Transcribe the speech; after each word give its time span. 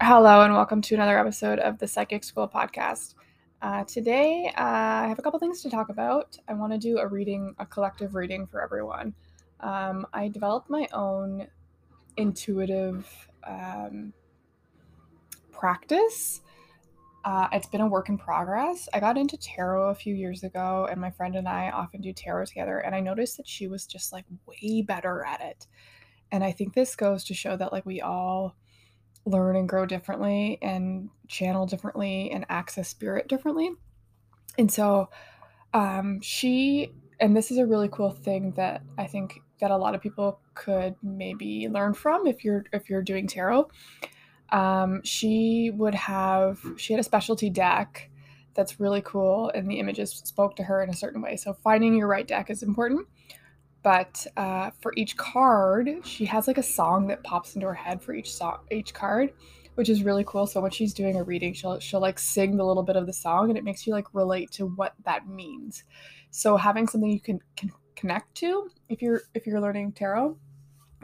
Hello, 0.00 0.42
and 0.42 0.54
welcome 0.54 0.80
to 0.82 0.94
another 0.94 1.18
episode 1.18 1.58
of 1.58 1.76
the 1.78 1.88
Psychic 1.88 2.22
School 2.22 2.46
podcast. 2.46 3.14
Uh, 3.60 3.82
today, 3.82 4.48
uh, 4.56 4.62
I 4.62 5.06
have 5.08 5.18
a 5.18 5.22
couple 5.22 5.40
things 5.40 5.60
to 5.62 5.70
talk 5.70 5.88
about. 5.88 6.38
I 6.46 6.54
want 6.54 6.72
to 6.72 6.78
do 6.78 6.98
a 6.98 7.06
reading, 7.08 7.52
a 7.58 7.66
collective 7.66 8.14
reading 8.14 8.46
for 8.46 8.62
everyone. 8.62 9.12
Um, 9.58 10.06
I 10.12 10.28
developed 10.28 10.70
my 10.70 10.86
own 10.92 11.48
intuitive 12.16 13.08
um, 13.44 14.12
practice. 15.50 16.42
Uh, 17.24 17.48
it's 17.50 17.66
been 17.66 17.80
a 17.80 17.86
work 17.88 18.08
in 18.08 18.16
progress. 18.16 18.88
I 18.94 19.00
got 19.00 19.18
into 19.18 19.36
tarot 19.36 19.90
a 19.90 19.96
few 19.96 20.14
years 20.14 20.44
ago, 20.44 20.86
and 20.88 21.00
my 21.00 21.10
friend 21.10 21.34
and 21.34 21.48
I 21.48 21.70
often 21.70 22.02
do 22.02 22.12
tarot 22.12 22.44
together. 22.44 22.78
And 22.78 22.94
I 22.94 23.00
noticed 23.00 23.36
that 23.38 23.48
she 23.48 23.66
was 23.66 23.84
just 23.84 24.12
like 24.12 24.26
way 24.46 24.80
better 24.80 25.24
at 25.24 25.40
it. 25.40 25.66
And 26.30 26.44
I 26.44 26.52
think 26.52 26.74
this 26.74 26.94
goes 26.94 27.24
to 27.24 27.34
show 27.34 27.56
that 27.56 27.72
like 27.72 27.84
we 27.84 28.00
all 28.00 28.54
learn 29.28 29.56
and 29.56 29.68
grow 29.68 29.86
differently 29.86 30.58
and 30.62 31.10
channel 31.28 31.66
differently 31.66 32.30
and 32.30 32.44
access 32.48 32.88
spirit 32.88 33.28
differently. 33.28 33.70
And 34.58 34.70
so 34.70 35.08
um, 35.74 36.20
she, 36.20 36.92
and 37.20 37.36
this 37.36 37.50
is 37.50 37.58
a 37.58 37.66
really 37.66 37.88
cool 37.90 38.10
thing 38.10 38.52
that 38.56 38.82
I 38.96 39.06
think 39.06 39.40
that 39.60 39.70
a 39.70 39.76
lot 39.76 39.94
of 39.94 40.00
people 40.00 40.40
could 40.54 40.94
maybe 41.02 41.68
learn 41.68 41.94
from 41.94 42.26
if 42.26 42.44
you're 42.44 42.64
if 42.72 42.88
you're 42.88 43.02
doing 43.02 43.26
tarot. 43.26 43.68
Um, 44.50 45.02
she 45.04 45.70
would 45.74 45.94
have 45.94 46.58
she 46.76 46.92
had 46.92 47.00
a 47.00 47.04
specialty 47.04 47.50
deck 47.50 48.10
that's 48.54 48.80
really 48.80 49.02
cool, 49.02 49.50
and 49.54 49.70
the 49.70 49.78
images 49.78 50.12
spoke 50.24 50.56
to 50.56 50.64
her 50.64 50.82
in 50.82 50.90
a 50.90 50.94
certain 50.94 51.20
way. 51.20 51.36
So 51.36 51.52
finding 51.52 51.94
your 51.94 52.08
right 52.08 52.26
deck 52.26 52.50
is 52.50 52.62
important 52.62 53.06
but 53.82 54.26
uh, 54.36 54.70
for 54.80 54.92
each 54.96 55.16
card, 55.16 55.88
she 56.04 56.24
has 56.26 56.46
like 56.46 56.58
a 56.58 56.62
song 56.62 57.06
that 57.08 57.22
pops 57.22 57.54
into 57.54 57.66
her 57.66 57.74
head 57.74 58.02
for 58.02 58.12
each 58.14 58.32
each 58.70 58.92
card, 58.92 59.32
which 59.76 59.88
is 59.88 60.02
really 60.02 60.24
cool. 60.26 60.46
So 60.46 60.60
when 60.60 60.70
she's 60.70 60.92
doing 60.92 61.16
a 61.16 61.22
reading, 61.22 61.54
she'll 61.54 61.78
she'll 61.78 62.00
like 62.00 62.18
sing 62.18 62.56
the 62.56 62.64
little 62.64 62.82
bit 62.82 62.96
of 62.96 63.06
the 63.06 63.12
song, 63.12 63.50
and 63.50 63.58
it 63.58 63.64
makes 63.64 63.86
you 63.86 63.92
like 63.92 64.06
relate 64.12 64.50
to 64.52 64.66
what 64.66 64.94
that 65.04 65.28
means. 65.28 65.84
So 66.30 66.56
having 66.56 66.86
something 66.86 67.10
you 67.10 67.20
can, 67.20 67.40
can 67.56 67.70
connect 67.96 68.34
to 68.36 68.70
if 68.88 69.02
you're 69.02 69.22
if 69.34 69.46
you're 69.46 69.60
learning 69.60 69.92
tarot 69.92 70.36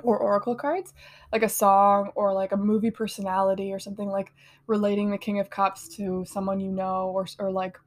or 0.02 0.18
oracle 0.18 0.54
cards 0.54 0.92
like 1.32 1.42
a 1.42 1.48
song 1.48 2.10
or 2.14 2.32
like 2.32 2.52
a 2.52 2.56
movie 2.56 2.90
personality 2.90 3.72
or 3.72 3.78
something 3.78 4.08
like 4.08 4.32
relating 4.66 5.10
the 5.10 5.18
king 5.18 5.38
of 5.40 5.50
cups 5.50 5.88
to 5.88 6.24
someone 6.26 6.60
you 6.60 6.70
know 6.70 7.10
or, 7.14 7.26
or 7.38 7.50
like 7.50 7.78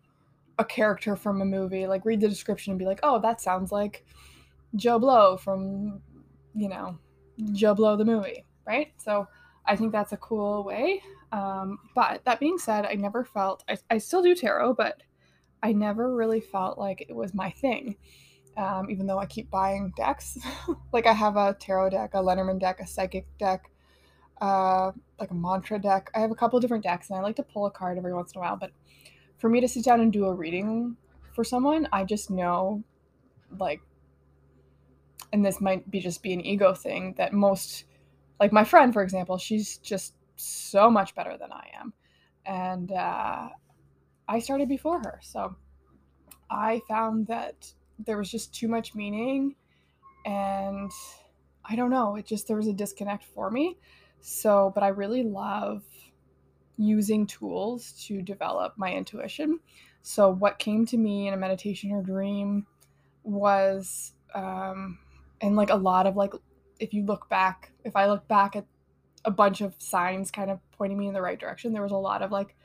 a 0.59 0.65
character 0.65 1.15
from 1.15 1.41
a 1.41 1.45
movie 1.45 1.85
like 1.85 2.05
read 2.05 2.19
the 2.19 2.27
description 2.27 2.71
and 2.71 2.79
be 2.79 2.85
like 2.85 2.99
oh 3.03 3.19
that 3.19 3.41
sounds 3.41 3.71
like 3.71 4.05
Joe 4.75 4.99
Blow 4.99 5.37
from, 5.37 6.01
you 6.53 6.69
know, 6.69 6.97
Joe 7.53 7.73
Blow 7.73 7.95
the 7.95 8.05
movie, 8.05 8.45
right? 8.65 8.91
So 8.97 9.27
I 9.65 9.75
think 9.75 9.91
that's 9.91 10.13
a 10.13 10.17
cool 10.17 10.63
way. 10.63 11.01
Um, 11.31 11.79
but 11.93 12.23
that 12.25 12.39
being 12.39 12.57
said, 12.57 12.85
I 12.85 12.93
never 12.93 13.23
felt, 13.23 13.63
I, 13.69 13.77
I 13.89 13.97
still 13.97 14.21
do 14.21 14.33
tarot, 14.35 14.73
but 14.73 15.03
I 15.61 15.73
never 15.73 16.15
really 16.15 16.39
felt 16.39 16.77
like 16.77 17.05
it 17.07 17.15
was 17.15 17.33
my 17.33 17.49
thing. 17.49 17.97
Um, 18.55 18.89
even 18.89 19.05
though 19.05 19.19
I 19.19 19.27
keep 19.27 19.51
buying 19.51 19.93
decks. 19.95 20.37
like 20.91 21.05
I 21.05 21.13
have 21.13 21.37
a 21.37 21.55
tarot 21.59 21.91
deck, 21.91 22.11
a 22.13 22.21
Lenormand 22.21 22.59
deck, 22.59 22.79
a 22.79 22.87
psychic 22.87 23.27
deck, 23.37 23.69
uh, 24.41 24.91
like 25.19 25.29
a 25.29 25.35
mantra 25.35 25.79
deck. 25.79 26.09
I 26.15 26.19
have 26.19 26.31
a 26.31 26.35
couple 26.35 26.59
different 26.59 26.83
decks 26.83 27.09
and 27.09 27.19
I 27.19 27.21
like 27.21 27.35
to 27.35 27.43
pull 27.43 27.67
a 27.67 27.71
card 27.71 27.97
every 27.97 28.13
once 28.13 28.31
in 28.33 28.39
a 28.39 28.41
while. 28.41 28.55
But 28.55 28.71
for 29.37 29.49
me 29.49 29.61
to 29.61 29.67
sit 29.67 29.83
down 29.83 30.01
and 30.01 30.11
do 30.11 30.25
a 30.25 30.33
reading 30.33 30.97
for 31.33 31.43
someone, 31.43 31.87
I 31.91 32.03
just 32.03 32.31
know 32.31 32.83
like 33.59 33.81
and 35.33 35.45
this 35.45 35.59
might 35.61 35.89
be 35.89 35.99
just 35.99 36.23
be 36.23 36.33
an 36.33 36.45
ego 36.45 36.73
thing 36.73 37.13
that 37.17 37.33
most 37.33 37.85
like 38.39 38.51
my 38.51 38.63
friend 38.63 38.93
for 38.93 39.01
example 39.01 39.37
she's 39.37 39.77
just 39.77 40.13
so 40.35 40.89
much 40.89 41.15
better 41.15 41.37
than 41.37 41.51
i 41.51 41.67
am. 41.79 41.93
And 42.45 42.91
uh, 42.91 43.49
i 44.27 44.39
started 44.39 44.69
before 44.69 44.99
her. 44.99 45.19
So 45.21 45.55
i 46.49 46.81
found 46.87 47.27
that 47.27 47.71
there 47.99 48.17
was 48.17 48.29
just 48.29 48.53
too 48.53 48.67
much 48.67 48.95
meaning 48.95 49.55
and 50.25 50.91
i 51.65 51.75
don't 51.75 51.89
know 51.89 52.15
it 52.15 52.25
just 52.25 52.47
there 52.47 52.57
was 52.57 52.67
a 52.67 52.73
disconnect 52.73 53.23
for 53.23 53.49
me. 53.51 53.77
So 54.21 54.71
but 54.73 54.83
i 54.83 54.89
really 54.89 55.23
love 55.23 55.83
using 56.77 57.25
tools 57.25 57.91
to 58.07 58.21
develop 58.21 58.73
my 58.77 58.93
intuition. 58.93 59.59
So 60.03 60.29
what 60.29 60.59
came 60.59 60.85
to 60.87 60.97
me 60.97 61.27
in 61.27 61.33
a 61.33 61.37
meditation 61.37 61.91
or 61.91 62.01
dream 62.01 62.65
was 63.23 64.13
um, 64.33 64.99
and 65.41 65.55
like 65.55 65.69
a 65.69 65.75
lot 65.75 66.07
of 66.07 66.15
like 66.15 66.33
if 66.79 66.93
you 66.93 67.05
look 67.05 67.29
back 67.29 67.71
if 67.83 67.95
i 67.95 68.07
look 68.07 68.27
back 68.27 68.55
at 68.55 68.65
a 69.25 69.31
bunch 69.31 69.61
of 69.61 69.75
signs 69.77 70.31
kind 70.31 70.49
of 70.49 70.59
pointing 70.71 70.97
me 70.97 71.07
in 71.07 71.13
the 71.13 71.21
right 71.21 71.39
direction 71.39 71.73
there 71.73 71.81
was 71.81 71.91
a 71.91 71.97
lot 71.97 72.21
of 72.21 72.31
like 72.31 72.55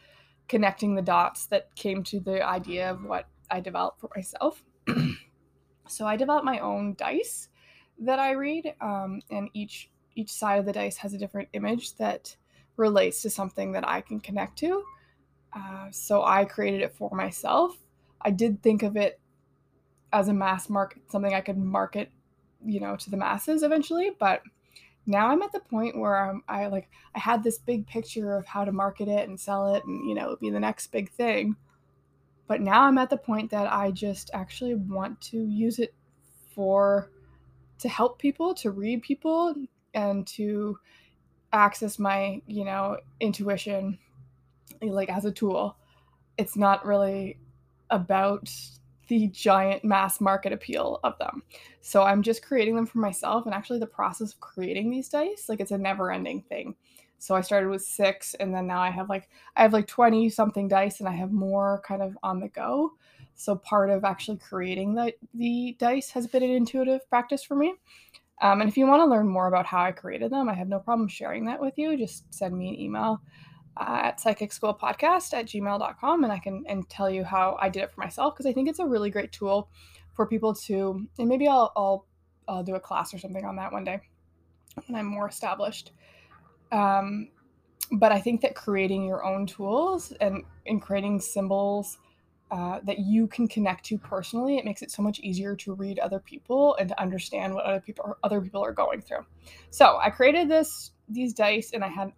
connecting 0.49 0.95
the 0.95 1.03
dots 1.03 1.47
that 1.47 1.75
came 1.75 2.03
to 2.03 2.21
the 2.21 2.47
idea 2.47 2.91
of 2.91 3.05
what 3.05 3.27
i 3.51 3.61
developed 3.61 4.01
for 4.01 4.11
myself. 4.15 4.63
So 5.89 6.07
i 6.07 6.17
developed 6.17 6.45
my 6.45 6.59
own 6.61 6.95
dice 6.97 7.49
that 7.99 8.19
i 8.19 8.31
read 8.33 8.75
um, 8.81 9.21
and 9.31 9.51
each 9.53 9.91
each 10.15 10.31
side 10.31 10.59
of 10.59 10.65
the 10.65 10.73
dice 10.73 10.97
has 10.99 11.13
a 11.13 11.19
different 11.19 11.49
image 11.53 11.97
that 11.97 12.37
relates 12.77 13.21
to 13.23 13.31
something 13.31 13.73
that 13.73 13.87
i 13.87 14.01
can 14.01 14.21
connect 14.21 14.59
to. 14.61 14.85
Uh, 15.53 15.89
so 15.91 16.23
i 16.23 16.45
created 16.45 16.83
it 16.83 16.95
for 16.95 17.11
myself. 17.15 17.77
I 18.21 18.31
did 18.31 18.63
think 18.63 18.83
of 18.83 18.97
it 18.97 19.21
as 20.13 20.29
a 20.29 20.33
mass 20.33 20.69
market 20.69 21.03
something 21.11 21.35
i 21.35 21.41
could 21.41 21.59
market 21.59 22.11
you 22.65 22.81
know 22.81 22.97
to 22.97 23.11
the 23.11 23.17
masses 23.17 23.63
eventually 23.63 24.11
but 24.19 24.43
now 25.07 25.29
i'm 25.29 25.43
at 25.43 25.53
the 25.53 25.61
point 25.61 25.99
where 25.99 26.17
I'm, 26.17 26.43
i 26.49 26.67
like 26.67 26.89
i 27.15 27.19
had 27.19 27.43
this 27.43 27.59
big 27.59 27.87
picture 27.87 28.37
of 28.37 28.47
how 28.47 28.65
to 28.65 28.73
market 28.73 29.09
it 29.09 29.29
and 29.29 29.39
sell 29.39 29.75
it 29.75 29.85
and 29.85 30.09
you 30.09 30.15
know 30.15 30.37
be 30.41 30.51
the 30.51 30.61
next 30.61 30.89
big 30.89 31.11
thing. 31.11 31.57
But 32.49 32.61
now 32.61 32.83
i'm 32.83 32.99
at 32.99 33.11
the 33.11 33.17
point 33.17 33.51
that 33.51 33.73
i 33.73 33.91
just 33.91 34.31
actually 34.35 34.75
want 34.75 35.21
to 35.23 35.39
use 35.45 35.79
it 35.79 35.95
for 36.55 37.11
to 37.79 37.89
help 37.89 38.19
people 38.19 38.55
to 38.55 38.71
read 38.71 39.03
people 39.03 39.55
and 39.95 40.27
to 40.27 40.79
access 41.53 41.99
my 41.99 42.41
you 42.47 42.65
know 42.65 42.99
intuition 43.21 43.99
like 44.91 45.11
as 45.11 45.25
a 45.25 45.33
tool. 45.33 45.77
It's 46.39 46.57
not 46.57 46.85
really 46.85 47.39
about 47.91 48.51
the 49.13 49.29
giant 49.29 49.85
mass 49.85 50.23
market 50.23 50.55
appeal 50.55 50.99
of 51.05 51.19
them. 51.19 51.43
So 51.83 52.03
I'm 52.03 52.23
just 52.23 52.43
creating 52.43 52.75
them 52.75 52.87
for 52.87 52.99
myself. 52.99 53.45
And 53.45 53.55
actually, 53.55 53.79
the 53.79 53.87
process 53.87 54.33
of 54.33 54.41
creating 54.41 54.91
these 54.91 55.11
dice, 55.11 55.51
like 55.51 55.61
it's 55.61 55.71
a 55.71 55.77
never 55.77 56.11
ending 56.11 56.41
thing. 56.49 56.75
So 57.19 57.35
I 57.35 57.43
started 57.43 57.69
with 57.69 57.83
six, 57.83 58.33
and 58.35 58.55
then 58.55 58.67
now 58.67 58.81
I 58.81 58.91
have 58.91 59.11
like 59.11 59.29
I 59.55 59.63
have 59.63 59.75
like 59.75 59.87
20 59.87 60.31
something 60.31 60.67
dice, 60.67 61.01
and 61.01 61.09
I 61.09 61.13
have 61.13 61.31
more 61.31 61.83
kind 61.87 62.01
of 62.01 62.17
on 62.23 62.41
the 62.41 62.49
go. 62.49 62.93
So 63.35 63.55
part 63.55 63.91
of 63.91 64.03
actually 64.03 64.39
creating 64.39 64.95
the 64.95 65.13
the 65.35 65.77
dice 65.79 66.09
has 66.11 66.27
been 66.27 66.43
an 66.43 66.51
intuitive 66.51 67.07
practice 67.11 67.43
for 67.43 67.55
me. 67.55 67.75
Um, 68.41 68.63
and 68.63 68.69
if 68.69 68.79
you 68.79 68.87
want 68.87 69.01
to 69.01 69.07
learn 69.07 69.29
more 69.29 69.47
about 69.47 69.67
how 69.67 69.83
I 69.83 69.93
created 69.93 70.33
them, 70.33 70.49
I 70.49 70.55
have 70.55 70.69
no 70.69 70.79
problem 70.79 71.07
sharing 71.07 71.45
that 71.47 71.61
with 71.61 71.75
you. 71.77 71.99
Just 71.99 72.33
send 72.35 72.57
me 72.57 72.71
an 72.71 72.81
email 72.81 73.21
uh, 73.77 74.01
at 74.05 74.21
psychic 74.21 74.53
school 74.53 74.77
podcast 74.81 75.33
at 75.35 75.47
gmail.com 75.47 76.25
and 76.25 76.33
I 76.33 76.39
can 76.39 76.65
and 76.67 76.89
tell 76.89 77.11
you 77.11 77.25
how 77.25 77.57
I 77.61 77.69
did 77.69 77.83
it 77.83 77.93
for 77.93 78.01
myself 78.01 78.35
because 78.35 78.47
I 78.47 78.53
think 78.53 78.69
it's 78.69 78.79
a 78.79 78.87
really 78.87 79.11
great 79.11 79.33
tool 79.33 79.69
for 80.15 80.27
people 80.27 80.55
to 80.55 81.07
and 81.19 81.29
maybe 81.29 81.49
I'll, 81.49 81.73
I'll 81.77 82.07
I'll 82.49 82.63
do 82.63 82.75
a 82.75 82.81
class 82.81 83.15
or 83.15 83.19
something 83.19 83.45
on 83.45 83.57
that 83.57 83.73
one 83.73 83.85
day 83.85 84.01
when 84.87 84.99
I'm 84.99 85.07
more 85.07 85.29
established. 85.29 85.93
Um, 86.71 87.29
but 87.93 88.13
I 88.13 88.21
think 88.21 88.41
that 88.41 88.55
creating 88.55 89.05
your 89.05 89.25
own 89.25 89.47
tools 89.47 90.13
and, 90.21 90.45
and 90.67 90.81
creating 90.81 91.21
symbols 91.21 91.99
uh, 92.51 92.81
that 92.85 92.99
you 92.99 93.27
can 93.27 93.49
connect 93.49 93.85
to 93.87 93.99
personally, 93.99 94.59
it 94.59 94.65
makes 94.65 94.83
it 94.83 94.91
so 94.91 95.03
much 95.03 95.21
easier 95.21 95.57
to 95.57 95.75
read 95.75 95.99
other 95.99 96.19
people 96.19 96.77
and 96.77 96.89
to 96.89 97.01
understand 97.01 97.55
what 97.55 97.65
other 97.65 97.81
people 97.81 98.17
other 98.23 98.41
people 98.41 98.63
are 98.63 98.73
going 98.73 99.01
through. 99.01 99.25
So 99.71 99.99
I 100.03 100.11
created 100.11 100.49
this 100.49 100.93
these 101.09 101.33
dice 101.33 101.73
and 101.73 101.83
I 101.83 101.89
had 101.89 102.13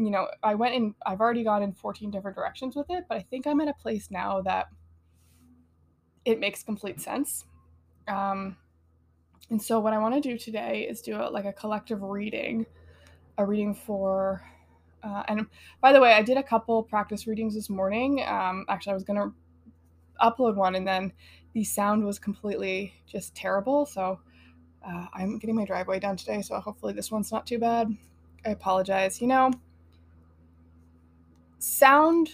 you 0.00 0.10
know, 0.10 0.28
I 0.42 0.54
went 0.54 0.74
in, 0.74 0.94
I've 1.04 1.20
already 1.20 1.44
gone 1.44 1.62
in 1.62 1.72
14 1.72 2.10
different 2.10 2.34
directions 2.34 2.74
with 2.74 2.86
it, 2.88 3.04
but 3.08 3.18
I 3.18 3.20
think 3.20 3.46
I'm 3.46 3.60
at 3.60 3.68
a 3.68 3.74
place 3.74 4.10
now 4.10 4.40
that 4.42 4.68
it 6.24 6.40
makes 6.40 6.62
complete 6.62 7.00
sense. 7.00 7.44
Um, 8.08 8.56
and 9.50 9.62
so, 9.62 9.78
what 9.78 9.92
I 9.92 9.98
want 9.98 10.14
to 10.14 10.20
do 10.20 10.38
today 10.38 10.86
is 10.88 11.02
do 11.02 11.16
a, 11.16 11.28
like 11.28 11.44
a 11.44 11.52
collective 11.52 12.02
reading, 12.02 12.64
a 13.36 13.44
reading 13.44 13.74
for, 13.74 14.42
uh, 15.02 15.24
and 15.28 15.46
by 15.82 15.92
the 15.92 16.00
way, 16.00 16.14
I 16.14 16.22
did 16.22 16.38
a 16.38 16.42
couple 16.42 16.82
practice 16.82 17.26
readings 17.26 17.54
this 17.54 17.68
morning. 17.68 18.24
Um, 18.26 18.64
actually, 18.68 18.92
I 18.92 18.94
was 18.94 19.04
going 19.04 19.18
to 19.18 19.34
upload 20.22 20.54
one 20.54 20.76
and 20.76 20.86
then 20.86 21.12
the 21.52 21.64
sound 21.64 22.04
was 22.04 22.18
completely 22.18 22.94
just 23.06 23.34
terrible. 23.34 23.84
So, 23.84 24.20
uh, 24.86 25.06
I'm 25.12 25.38
getting 25.38 25.56
my 25.56 25.66
driveway 25.66 26.00
done 26.00 26.16
today, 26.16 26.40
so 26.40 26.58
hopefully 26.58 26.94
this 26.94 27.10
one's 27.10 27.30
not 27.30 27.46
too 27.46 27.58
bad. 27.58 27.94
I 28.46 28.50
apologize. 28.50 29.20
You 29.20 29.26
know, 29.26 29.50
sound 31.60 32.30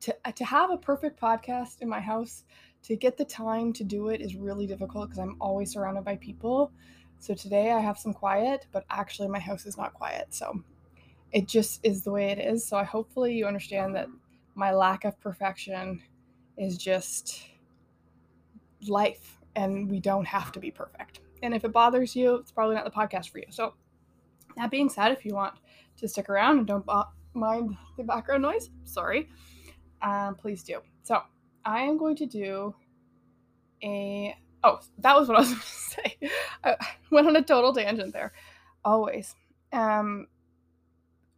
to 0.00 0.16
uh, 0.24 0.32
to 0.32 0.44
have 0.44 0.70
a 0.70 0.76
perfect 0.76 1.20
podcast 1.20 1.80
in 1.80 1.88
my 1.88 2.00
house 2.00 2.44
to 2.82 2.96
get 2.96 3.16
the 3.16 3.24
time 3.24 3.72
to 3.72 3.84
do 3.84 4.08
it 4.08 4.20
is 4.20 4.34
really 4.34 4.66
difficult 4.66 5.08
because 5.08 5.18
I'm 5.18 5.36
always 5.40 5.72
surrounded 5.72 6.04
by 6.04 6.16
people. 6.16 6.72
So 7.18 7.34
today 7.34 7.70
I 7.70 7.78
have 7.78 7.98
some 7.98 8.12
quiet, 8.12 8.66
but 8.72 8.84
actually 8.90 9.28
my 9.28 9.38
house 9.38 9.66
is 9.66 9.76
not 9.76 9.94
quiet. 9.94 10.34
So 10.34 10.64
it 11.30 11.46
just 11.46 11.80
is 11.84 12.02
the 12.02 12.10
way 12.10 12.30
it 12.30 12.38
is. 12.38 12.66
So 12.66 12.76
I 12.76 12.84
hopefully 12.84 13.34
you 13.34 13.46
understand 13.46 13.94
that 13.94 14.08
my 14.56 14.72
lack 14.72 15.04
of 15.04 15.20
perfection 15.20 16.02
is 16.56 16.76
just 16.76 17.44
life 18.88 19.38
and 19.54 19.88
we 19.88 20.00
don't 20.00 20.26
have 20.26 20.50
to 20.52 20.58
be 20.58 20.70
perfect. 20.70 21.20
And 21.42 21.54
if 21.54 21.64
it 21.64 21.72
bothers 21.72 22.16
you, 22.16 22.34
it's 22.36 22.50
probably 22.50 22.74
not 22.74 22.84
the 22.84 22.90
podcast 22.90 23.30
for 23.30 23.38
you. 23.38 23.46
So 23.50 23.74
that 24.56 24.70
being 24.70 24.88
said, 24.88 25.12
if 25.12 25.24
you 25.24 25.34
want 25.34 25.54
to 25.98 26.08
stick 26.08 26.28
around 26.28 26.58
and 26.58 26.66
don't 26.66 26.86
mind 27.34 27.76
the 27.96 28.04
background 28.04 28.42
noise, 28.42 28.70
sorry, 28.84 29.28
um, 30.02 30.34
please 30.34 30.62
do. 30.62 30.80
So 31.02 31.20
I 31.64 31.80
am 31.82 31.98
going 31.98 32.16
to 32.16 32.26
do 32.26 32.74
a. 33.82 34.36
Oh, 34.64 34.78
that 34.98 35.16
was 35.16 35.28
what 35.28 35.38
I 35.38 35.40
was 35.40 35.48
going 35.50 35.60
to 35.60 35.66
say. 35.66 36.18
I 36.64 36.76
went 37.10 37.26
on 37.26 37.36
a 37.36 37.42
total 37.42 37.74
tangent 37.74 38.12
there. 38.12 38.32
Always. 38.84 39.34
Um, 39.72 40.26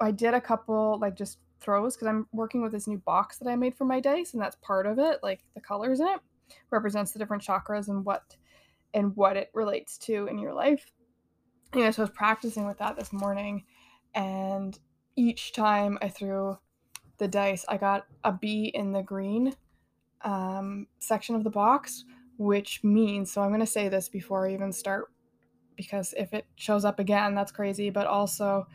I 0.00 0.10
did 0.10 0.34
a 0.34 0.40
couple 0.40 0.98
like 1.00 1.16
just 1.16 1.38
throws 1.60 1.96
because 1.96 2.08
I'm 2.08 2.26
working 2.32 2.62
with 2.62 2.72
this 2.72 2.86
new 2.86 2.98
box 2.98 3.38
that 3.38 3.48
I 3.48 3.56
made 3.56 3.74
for 3.74 3.84
my 3.84 4.00
dice, 4.00 4.34
and 4.34 4.42
that's 4.42 4.56
part 4.56 4.86
of 4.86 4.98
it. 4.98 5.20
Like 5.22 5.40
the 5.54 5.60
colors 5.60 6.00
in 6.00 6.08
it 6.08 6.20
represents 6.70 7.12
the 7.12 7.18
different 7.18 7.42
chakras 7.42 7.88
and 7.88 8.04
what 8.04 8.36
and 8.92 9.16
what 9.16 9.36
it 9.36 9.50
relates 9.54 9.98
to 9.98 10.26
in 10.26 10.38
your 10.38 10.52
life. 10.52 10.86
You 11.74 11.84
know, 11.84 11.90
so 11.90 12.02
I 12.02 12.04
was 12.04 12.14
practicing 12.14 12.66
with 12.66 12.78
that 12.78 12.96
this 12.96 13.12
morning, 13.12 13.64
and 14.14 14.78
each 15.16 15.52
time 15.52 15.98
I 16.02 16.08
threw 16.08 16.58
the 17.18 17.28
dice, 17.28 17.64
I 17.68 17.76
got 17.76 18.06
a 18.24 18.32
bee 18.32 18.70
in 18.74 18.92
the 18.92 19.02
green 19.02 19.54
um, 20.22 20.86
section 20.98 21.34
of 21.34 21.44
the 21.44 21.50
box, 21.50 22.04
which 22.38 22.82
means 22.82 23.32
so 23.32 23.42
I'm 23.42 23.50
going 23.50 23.60
to 23.60 23.66
say 23.66 23.88
this 23.88 24.08
before 24.08 24.46
I 24.46 24.54
even 24.54 24.72
start 24.72 25.10
because 25.76 26.14
if 26.16 26.32
it 26.32 26.46
shows 26.56 26.84
up 26.84 26.98
again, 26.98 27.34
that's 27.34 27.52
crazy. 27.52 27.90
But 27.90 28.06
also, 28.06 28.66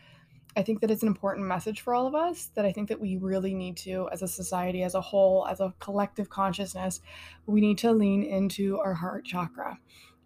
I 0.56 0.62
think 0.62 0.80
that 0.80 0.90
it's 0.90 1.02
an 1.02 1.08
important 1.08 1.46
message 1.46 1.80
for 1.80 1.94
all 1.94 2.06
of 2.06 2.14
us 2.14 2.50
that 2.54 2.64
I 2.64 2.72
think 2.72 2.88
that 2.88 3.00
we 3.00 3.16
really 3.16 3.54
need 3.54 3.76
to, 3.78 4.08
as 4.12 4.22
a 4.22 4.28
society, 4.28 4.82
as 4.82 4.94
a 4.94 5.00
whole, 5.00 5.46
as 5.46 5.60
a 5.60 5.74
collective 5.78 6.28
consciousness, 6.28 7.00
we 7.46 7.60
need 7.60 7.78
to 7.78 7.92
lean 7.92 8.22
into 8.22 8.78
our 8.78 8.94
heart 8.94 9.24
chakra 9.24 9.78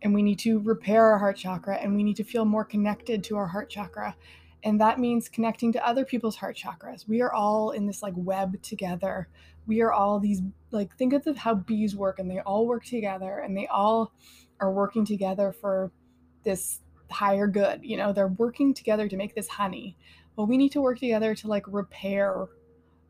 and 0.03 0.15
we 0.15 0.23
need 0.23 0.39
to 0.41 0.61
repair 0.61 1.07
our 1.07 1.19
heart 1.19 1.37
chakra 1.37 1.77
and 1.77 1.95
we 1.95 2.03
need 2.03 2.17
to 2.17 2.25
feel 2.25 2.45
more 2.45 2.65
connected 2.65 3.23
to 3.25 3.37
our 3.37 3.47
heart 3.47 3.71
chakra. 3.71 4.17
And 4.65 4.81
that 4.81 4.99
means 4.99 5.29
connecting 5.29 5.73
to 5.73 5.87
other 5.87 6.05
people's 6.05 6.37
heart 6.37 6.57
chakras. 6.57 7.07
We 7.07 7.21
are 7.21 7.33
all 7.33 7.71
in 7.71 7.87
this 7.87 8.03
like 8.03 8.15
web 8.17 8.61
together. 8.63 9.29
We 9.67 9.83
are 9.83 9.93
all 9.93 10.19
these, 10.19 10.41
like, 10.71 10.97
think 10.97 11.13
of 11.13 11.25
the, 11.25 11.35
how 11.35 11.55
bees 11.55 11.95
work 11.95 12.19
and 12.19 12.31
they 12.31 12.41
all 12.41 12.67
work 12.67 12.85
together 12.85 13.39
and 13.39 13.57
they 13.57 13.67
all 13.67 14.13
are 14.61 14.73
working 14.73 15.05
together 15.05 15.53
for 15.53 15.93
this 16.45 16.81
higher 17.11 17.47
good. 17.47 17.81
You 17.83 17.99
know, 17.99 18.13
they're 18.13 18.29
working 18.29 18.75
together 18.75 19.07
to 19.07 19.17
make 19.17 19.35
this 19.35 19.49
honey. 19.49 19.97
Well, 20.37 20.47
we 20.47 20.57
need 20.57 20.73
to 20.73 20.81
work 20.81 20.99
together 20.99 21.35
to 21.35 21.49
like 21.49 21.65
repair 21.69 22.47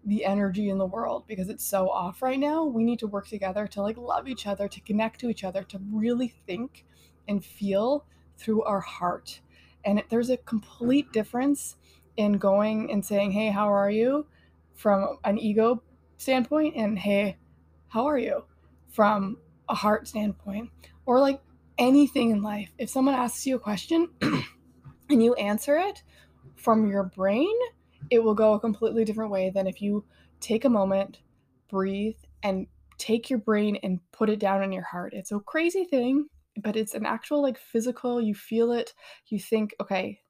the 0.05 0.25
energy 0.25 0.69
in 0.69 0.79
the 0.79 0.87
world 0.87 1.25
because 1.27 1.49
it's 1.49 1.65
so 1.65 1.89
off 1.89 2.21
right 2.21 2.39
now. 2.39 2.65
We 2.65 2.85
need 2.85 2.99
to 2.99 3.07
work 3.07 3.29
together 3.29 3.67
to 3.69 3.81
like 3.81 3.97
love 3.97 4.29
each 4.29 4.47
other, 4.47 4.69
to 4.69 4.81
connect 4.81 5.21
to 5.21 5.29
each 5.29 5.45
other, 5.45 5.63
to 5.63 5.81
really 5.93 6.35
think 6.47 6.85
and 7.27 7.45
feel 7.45 8.05
through 8.37 8.63
our 8.65 8.81
heart. 8.81 9.41
And 9.85 10.03
there's 10.09 10.31
a 10.31 10.37
complete 10.39 11.13
difference 11.13 11.77
in 12.17 12.35
going 12.39 12.91
and 12.91 13.05
saying, 13.05 13.33
Hey, 13.33 13.51
how 13.51 13.73
are 13.73 13.91
you? 13.91 14.27
from 14.75 15.19
an 15.25 15.39
ego 15.39 15.81
standpoint, 16.17 16.75
and 16.77 16.99
Hey, 16.99 17.37
how 17.89 18.07
are 18.07 18.19
you? 18.19 18.45
from 18.95 19.37
a 19.69 19.75
heart 19.75 20.07
standpoint. 20.07 20.71
Or 21.05 21.19
like 21.19 21.41
anything 21.79 22.31
in 22.31 22.43
life, 22.43 22.71
if 22.79 22.89
someone 22.89 23.15
asks 23.17 23.45
you 23.45 23.57
a 23.57 23.59
question 23.59 24.09
and 24.23 25.23
you 25.23 25.35
answer 25.35 25.77
it 25.77 26.03
from 26.55 26.89
your 26.89 27.03
brain, 27.03 27.53
it 28.11 28.23
will 28.23 28.35
go 28.35 28.53
a 28.55 28.61
completely 28.61 29.05
different 29.05 29.33
way 29.33 29.51
than 29.51 29.67
if 29.67 29.83
you 29.83 30.05
take 30.41 30.65
a 30.65 30.69
moment, 30.71 31.19
breathe, 31.69 32.17
and 32.45 32.69
take 32.99 33.29
your 33.29 33.41
brain 33.41 33.77
and 33.83 33.99
put 34.13 34.31
it 34.31 34.39
down 34.39 34.63
in 34.63 34.71
your 34.71 34.85
heart. 34.85 35.13
It's 35.13 35.33
a 35.33 35.41
crazy 35.41 35.85
thing, 35.85 36.27
but 36.57 36.77
it's 36.77 36.95
an 36.95 37.07
actual 37.07 37.43
like 37.43 37.59
physical, 37.59 38.21
you 38.21 38.35
feel 38.35 38.73
it, 38.73 38.95
you 39.27 39.39
think, 39.39 39.75
okay, 39.81 40.21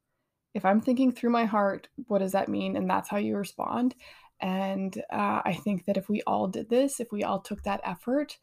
if 0.54 0.64
I'm 0.64 0.80
thinking 0.80 1.12
through 1.12 1.30
my 1.30 1.44
heart, 1.44 1.88
what 2.06 2.20
does 2.20 2.32
that 2.32 2.48
mean? 2.48 2.76
And 2.76 2.88
that's 2.88 3.08
how 3.08 3.16
you 3.16 3.36
respond. 3.36 3.94
And 4.40 4.96
uh, 5.12 5.42
I 5.44 5.58
think 5.64 5.86
that 5.86 5.96
if 5.96 6.08
we 6.08 6.22
all 6.26 6.46
did 6.48 6.68
this, 6.68 7.00
if 7.00 7.10
we 7.10 7.24
all 7.24 7.40
took 7.40 7.62
that 7.64 7.80
effort, 7.84 8.38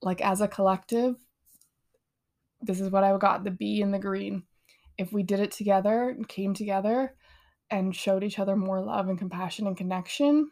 like 0.00 0.20
as 0.20 0.40
a 0.40 0.48
collective, 0.48 1.16
this 2.60 2.80
is 2.80 2.90
what 2.90 3.04
I 3.04 3.16
got 3.16 3.44
the 3.44 3.50
bee 3.50 3.82
and 3.82 3.92
the 3.92 3.98
green. 3.98 4.44
If 4.96 5.12
we 5.12 5.22
did 5.22 5.40
it 5.40 5.52
together 5.52 6.10
and 6.10 6.28
came 6.28 6.54
together 6.54 7.14
and 7.70 7.94
showed 7.94 8.24
each 8.24 8.38
other 8.38 8.56
more 8.56 8.80
love 8.80 9.08
and 9.08 9.18
compassion 9.18 9.66
and 9.66 9.76
connection, 9.76 10.50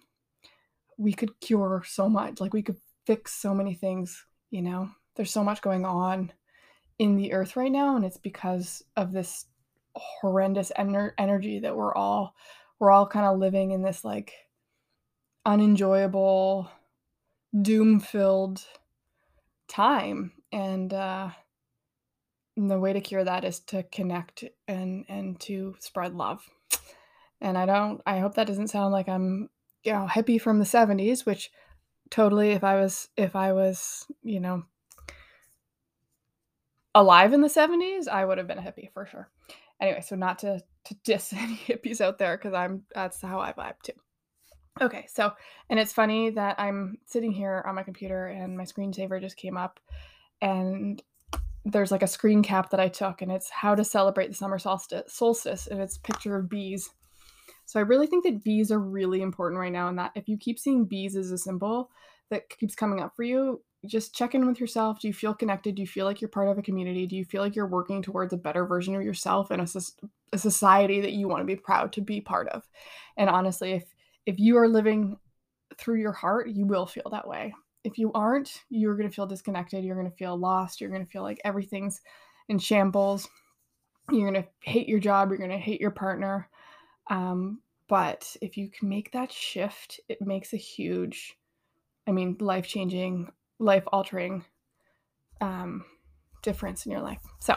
we 0.98 1.12
could 1.12 1.40
cure 1.40 1.82
so 1.86 2.08
much. 2.08 2.40
Like 2.40 2.52
we 2.52 2.62
could 2.62 2.78
fix 3.06 3.32
so 3.32 3.54
many 3.54 3.74
things, 3.74 4.24
you 4.50 4.62
know? 4.62 4.90
There's 5.14 5.30
so 5.30 5.42
much 5.44 5.62
going 5.62 5.84
on 5.84 6.32
in 6.98 7.16
the 7.16 7.32
earth 7.32 7.56
right 7.56 7.72
now 7.72 7.96
and 7.96 8.04
it's 8.04 8.16
because 8.16 8.82
of 8.96 9.12
this 9.12 9.46
horrendous 9.94 10.72
ener- 10.78 11.12
energy 11.18 11.60
that 11.60 11.76
we're 11.76 11.94
all 11.94 12.34
we're 12.78 12.90
all 12.90 13.06
kind 13.06 13.26
of 13.26 13.38
living 13.38 13.70
in 13.70 13.82
this 13.82 14.04
like 14.04 14.32
unenjoyable 15.46 16.68
doom 17.62 18.00
filled 18.00 18.64
time. 19.68 20.32
And 20.52 20.92
uh 20.92 21.30
and 22.56 22.70
the 22.70 22.80
way 22.80 22.92
to 22.92 23.00
cure 23.00 23.24
that 23.24 23.44
is 23.44 23.60
to 23.60 23.82
connect 23.84 24.44
and 24.66 25.04
and 25.08 25.38
to 25.40 25.76
spread 25.78 26.14
love. 26.14 26.44
And 27.40 27.58
i 27.58 27.66
don't 27.66 28.00
i 28.06 28.18
hope 28.18 28.34
that 28.34 28.46
doesn't 28.46 28.68
sound 28.68 28.92
like 28.92 29.08
i'm 29.08 29.50
you 29.84 29.92
know 29.92 30.08
hippie 30.10 30.40
from 30.40 30.58
the 30.58 30.64
70s 30.64 31.26
which 31.26 31.50
totally 32.10 32.52
if 32.52 32.64
i 32.64 32.76
was 32.76 33.08
if 33.16 33.36
i 33.36 33.52
was 33.52 34.06
you 34.22 34.40
know 34.40 34.64
alive 36.96 37.32
in 37.32 37.40
the 37.40 37.48
70s 37.48 38.08
i 38.08 38.24
would 38.24 38.38
have 38.38 38.46
been 38.46 38.58
a 38.58 38.62
hippie 38.62 38.92
for 38.92 39.06
sure 39.06 39.30
anyway 39.80 40.00
so 40.00 40.16
not 40.16 40.38
to 40.38 40.60
to 40.84 40.94
diss 41.04 41.32
any 41.36 41.56
hippies 41.56 42.00
out 42.00 42.18
there 42.18 42.36
because 42.36 42.54
i'm 42.54 42.82
that's 42.94 43.20
how 43.20 43.40
i 43.40 43.52
vibe 43.52 43.80
too 43.82 43.92
okay 44.80 45.06
so 45.08 45.30
and 45.70 45.78
it's 45.78 45.92
funny 45.92 46.30
that 46.30 46.58
i'm 46.58 46.98
sitting 47.06 47.32
here 47.32 47.64
on 47.66 47.74
my 47.74 47.82
computer 47.82 48.26
and 48.26 48.56
my 48.56 48.64
screensaver 48.64 49.20
just 49.20 49.36
came 49.36 49.56
up 49.56 49.80
and 50.42 51.02
there's 51.66 51.90
like 51.90 52.04
a 52.04 52.08
screen 52.08 52.42
cap 52.42 52.70
that 52.70 52.80
I 52.80 52.88
took, 52.88 53.22
and 53.22 53.32
it's 53.32 53.50
how 53.50 53.74
to 53.74 53.84
celebrate 53.84 54.28
the 54.28 54.34
summer 54.34 54.58
solstice, 54.58 55.66
and 55.66 55.80
it's 55.80 55.98
picture 55.98 56.36
of 56.36 56.48
bees. 56.48 56.88
So 57.64 57.80
I 57.80 57.82
really 57.82 58.06
think 58.06 58.24
that 58.24 58.44
bees 58.44 58.70
are 58.70 58.78
really 58.78 59.20
important 59.20 59.58
right 59.58 59.72
now, 59.72 59.88
and 59.88 59.98
that 59.98 60.12
if 60.14 60.28
you 60.28 60.38
keep 60.38 60.60
seeing 60.60 60.84
bees 60.84 61.16
as 61.16 61.32
a 61.32 61.38
symbol 61.38 61.90
that 62.30 62.48
keeps 62.48 62.76
coming 62.76 63.00
up 63.00 63.16
for 63.16 63.24
you, 63.24 63.60
just 63.86 64.14
check 64.14 64.34
in 64.34 64.46
with 64.46 64.60
yourself. 64.60 65.00
Do 65.00 65.08
you 65.08 65.14
feel 65.14 65.34
connected? 65.34 65.74
Do 65.74 65.82
you 65.82 65.88
feel 65.88 66.06
like 66.06 66.20
you're 66.20 66.28
part 66.28 66.48
of 66.48 66.58
a 66.58 66.62
community? 66.62 67.06
Do 67.06 67.16
you 67.16 67.24
feel 67.24 67.42
like 67.42 67.56
you're 67.56 67.66
working 67.66 68.02
towards 68.02 68.32
a 68.32 68.38
better 68.38 68.66
version 68.66 68.94
of 68.94 69.02
yourself 69.02 69.50
and 69.50 69.62
a, 69.62 69.80
a 70.32 70.38
society 70.38 71.00
that 71.00 71.12
you 71.12 71.28
want 71.28 71.40
to 71.40 71.46
be 71.46 71.56
proud 71.56 71.92
to 71.94 72.00
be 72.00 72.20
part 72.20 72.48
of? 72.48 72.68
And 73.16 73.30
honestly, 73.30 73.72
if 73.72 73.84
if 74.26 74.38
you 74.38 74.56
are 74.58 74.68
living 74.68 75.18
through 75.78 76.00
your 76.00 76.12
heart, 76.12 76.48
you 76.48 76.66
will 76.66 76.86
feel 76.86 77.08
that 77.10 77.28
way 77.28 77.54
if 77.86 77.98
you 77.98 78.10
aren't, 78.14 78.64
you're 78.68 78.96
going 78.96 79.08
to 79.08 79.14
feel 79.14 79.28
disconnected. 79.28 79.84
You're 79.84 79.94
going 79.94 80.10
to 80.10 80.16
feel 80.16 80.36
lost. 80.36 80.80
You're 80.80 80.90
going 80.90 81.04
to 81.04 81.10
feel 81.10 81.22
like 81.22 81.40
everything's 81.44 82.00
in 82.48 82.58
shambles. 82.58 83.28
You're 84.10 84.28
going 84.28 84.42
to 84.42 84.48
hate 84.60 84.88
your 84.88 84.98
job. 84.98 85.28
You're 85.28 85.38
going 85.38 85.50
to 85.50 85.56
hate 85.56 85.80
your 85.80 85.92
partner. 85.92 86.50
Um, 87.08 87.60
but 87.88 88.36
if 88.42 88.56
you 88.56 88.68
can 88.70 88.88
make 88.88 89.12
that 89.12 89.30
shift, 89.30 90.00
it 90.08 90.20
makes 90.20 90.52
a 90.52 90.56
huge, 90.56 91.36
I 92.08 92.10
mean, 92.10 92.36
life 92.40 92.66
changing, 92.66 93.30
life 93.58 93.84
altering 93.92 94.44
um, 95.40 95.84
difference 96.42 96.86
in 96.86 96.92
your 96.92 97.02
life. 97.02 97.20
So, 97.40 97.54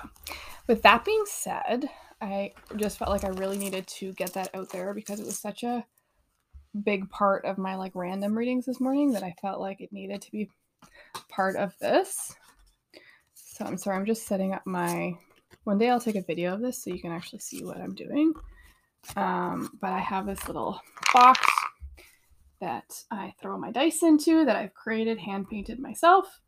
with 0.68 0.82
that 0.84 1.06
being 1.06 1.24
said, 1.26 1.90
I 2.22 2.54
just 2.76 2.98
felt 2.98 3.12
like 3.12 3.24
I 3.24 3.30
really 3.30 3.58
needed 3.58 3.88
to 3.88 4.14
get 4.14 4.34
that 4.34 4.54
out 4.54 4.70
there 4.70 4.94
because 4.94 5.20
it 5.20 5.26
was 5.26 5.40
such 5.40 5.64
a 5.64 5.86
big 6.84 7.10
part 7.10 7.46
of 7.46 7.58
my 7.58 7.76
like 7.76 7.94
random 7.96 8.38
readings 8.38 8.66
this 8.66 8.80
morning 8.80 9.14
that 9.14 9.24
I 9.24 9.34
felt 9.42 9.60
like 9.60 9.82
it 9.82 9.92
needed 9.92 10.22
to 10.22 10.32
be 10.32 10.50
part 11.30 11.56
of 11.56 11.78
this. 11.80 12.36
So 13.34 13.66
I'm 13.66 13.78
sorry, 13.78 13.98
I'm 13.98 14.06
just 14.06 14.28
setting 14.28 14.54
up 14.54 14.66
my 14.66 15.14
one 15.64 15.78
day 15.78 15.90
I'll 15.90 16.00
take 16.00 16.16
a 16.16 16.22
video 16.22 16.54
of 16.54 16.62
this 16.62 16.84
so 16.84 16.92
you 16.92 17.02
can 17.02 17.12
actually 17.12 17.40
see 17.40 17.64
what 17.64 17.78
I'm 17.78 17.96
doing. 17.96 18.34
Um, 19.16 19.78
but 19.82 19.92
I 19.92 20.00
have 20.00 20.26
this 20.26 20.46
little 20.48 20.80
box 21.14 21.40
that 22.60 23.04
I 23.12 23.34
throw 23.42 23.58
my 23.58 23.72
dice 23.72 24.04
into 24.04 24.46
that 24.46 24.56
I've 24.56 24.74
created, 24.74 25.20
hand 25.20 25.50
painted 25.50 25.80
myself. 25.80 26.42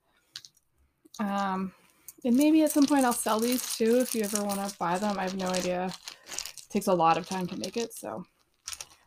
Um, 1.20 1.74
and 2.24 2.36
maybe 2.36 2.64
at 2.64 2.72
some 2.72 2.86
point 2.86 3.06
I'll 3.06 3.14
sell 3.14 3.40
these 3.40 3.76
too 3.76 4.00
if 4.00 4.16
you 4.16 4.24
ever 4.24 4.44
want 4.44 4.68
to 4.68 4.78
buy 4.78 4.98
them. 4.98 5.18
I 5.18 5.24
have 5.24 5.36
no 5.36 5.48
idea. 5.48 5.92
It 6.28 6.66
takes 6.70 6.88
a 6.88 6.94
lot 6.94 7.18
of 7.18 7.28
time 7.28 7.48
to 7.48 7.58
make 7.58 7.78
it, 7.78 7.94
so 7.94 8.26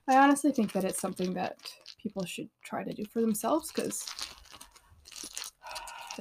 I 0.08 0.16
honestly 0.16 0.52
think 0.52 0.72
that 0.72 0.84
it's 0.84 1.00
something 1.00 1.34
that 1.34 1.56
people 2.02 2.24
should 2.24 2.48
try 2.62 2.84
to 2.84 2.92
do 2.92 3.04
for 3.06 3.20
themselves 3.20 3.72
because 3.72 4.06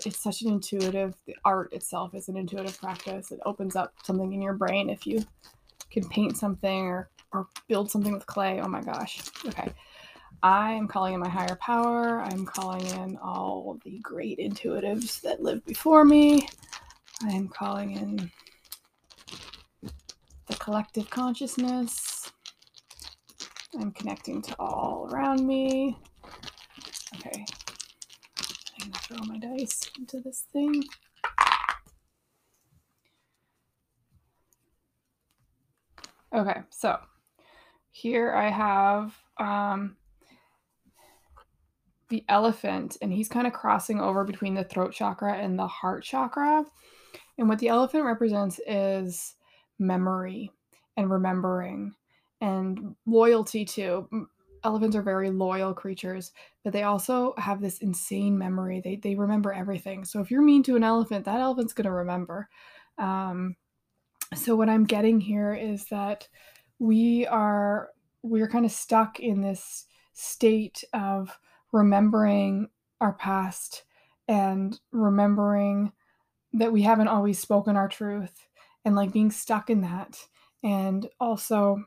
it's 0.05 0.23
such 0.23 0.41
an 0.41 0.49
intuitive 0.49 1.13
the 1.27 1.35
art 1.45 1.71
itself 1.71 2.15
is 2.15 2.27
an 2.27 2.35
intuitive 2.35 2.75
practice 2.79 3.31
it 3.31 3.39
opens 3.45 3.75
up 3.75 3.93
something 4.03 4.33
in 4.33 4.41
your 4.41 4.53
brain 4.53 4.89
if 4.89 5.05
you 5.05 5.23
can 5.91 6.03
paint 6.09 6.35
something 6.35 6.87
or 6.87 7.09
or 7.33 7.47
build 7.67 7.89
something 7.89 8.13
with 8.13 8.25
clay. 8.25 8.61
Oh 8.61 8.67
my 8.67 8.81
gosh. 8.81 9.19
Okay. 9.45 9.73
I 10.43 10.73
am 10.73 10.89
calling 10.89 11.13
in 11.13 11.21
my 11.21 11.29
higher 11.29 11.55
power. 11.55 12.19
I'm 12.19 12.45
calling 12.45 12.85
in 12.85 13.15
all 13.15 13.79
the 13.85 13.99
great 13.99 14.39
intuitives 14.39 15.21
that 15.21 15.41
lived 15.41 15.63
before 15.63 16.03
me. 16.03 16.49
I 17.23 17.29
am 17.29 17.47
calling 17.47 17.91
in 17.95 18.29
the 20.47 20.55
collective 20.59 21.09
consciousness. 21.09 22.29
I'm 23.79 23.93
connecting 23.93 24.41
to 24.41 24.55
all 24.59 25.07
around 25.09 25.47
me. 25.47 25.97
Okay. 27.15 27.45
I'm 28.81 28.89
going 28.89 28.91
to 28.91 28.99
throw 28.99 29.25
my 29.25 29.37
dice 29.37 29.89
into 29.97 30.19
this 30.19 30.43
thing. 30.51 30.83
Okay, 36.35 36.61
so 36.69 36.99
here 37.91 38.33
I 38.33 38.49
have 38.49 39.15
um, 39.37 39.95
the 42.13 42.23
elephant, 42.29 42.95
and 43.01 43.11
he's 43.11 43.27
kind 43.27 43.47
of 43.47 43.53
crossing 43.53 43.99
over 43.99 44.23
between 44.23 44.53
the 44.53 44.63
throat 44.63 44.93
chakra 44.93 45.33
and 45.33 45.57
the 45.57 45.65
heart 45.65 46.03
chakra. 46.03 46.63
And 47.39 47.49
what 47.49 47.57
the 47.57 47.69
elephant 47.69 48.05
represents 48.05 48.59
is 48.67 49.33
memory 49.79 50.51
and 50.95 51.09
remembering 51.09 51.95
and 52.39 52.95
loyalty 53.07 53.65
too. 53.65 54.07
Elephants 54.63 54.95
are 54.95 55.01
very 55.01 55.31
loyal 55.31 55.73
creatures, 55.73 56.31
but 56.63 56.71
they 56.71 56.83
also 56.83 57.33
have 57.39 57.59
this 57.59 57.79
insane 57.79 58.37
memory. 58.37 58.79
They, 58.79 58.97
they 58.97 59.15
remember 59.15 59.51
everything. 59.51 60.05
So 60.05 60.21
if 60.21 60.29
you're 60.29 60.43
mean 60.43 60.61
to 60.63 60.75
an 60.75 60.83
elephant, 60.83 61.25
that 61.25 61.41
elephant's 61.41 61.73
going 61.73 61.85
to 61.85 61.91
remember. 61.91 62.47
Um, 62.99 63.55
so 64.35 64.55
what 64.55 64.69
i'm 64.69 64.85
getting 64.85 65.19
here 65.19 65.53
is 65.53 65.85
that 65.85 66.27
we 66.79 67.25
are 67.27 67.89
we're 68.23 68.47
kind 68.47 68.65
of 68.65 68.71
stuck 68.71 69.19
in 69.19 69.41
this 69.41 69.85
state 70.13 70.83
of 70.93 71.37
remembering 71.73 72.69
our 73.01 73.13
past 73.13 73.83
and 74.27 74.79
remembering 74.91 75.91
that 76.53 76.71
we 76.71 76.83
haven't 76.83 77.09
always 77.09 77.39
spoken 77.39 77.75
our 77.75 77.89
truth 77.89 78.47
and 78.85 78.95
like 78.95 79.11
being 79.11 79.31
stuck 79.31 79.69
in 79.69 79.81
that. 79.81 80.17
And 80.63 81.09
also 81.19 81.83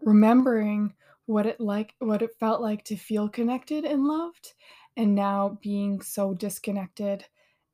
remembering 0.00 0.94
what 1.26 1.46
it 1.46 1.60
like 1.60 1.94
what 2.00 2.22
it 2.22 2.30
felt 2.38 2.60
like 2.60 2.84
to 2.84 2.96
feel 2.96 3.28
connected 3.28 3.84
and 3.84 4.04
loved 4.04 4.52
and 4.96 5.14
now 5.14 5.58
being 5.62 6.00
so 6.02 6.34
disconnected 6.34 7.24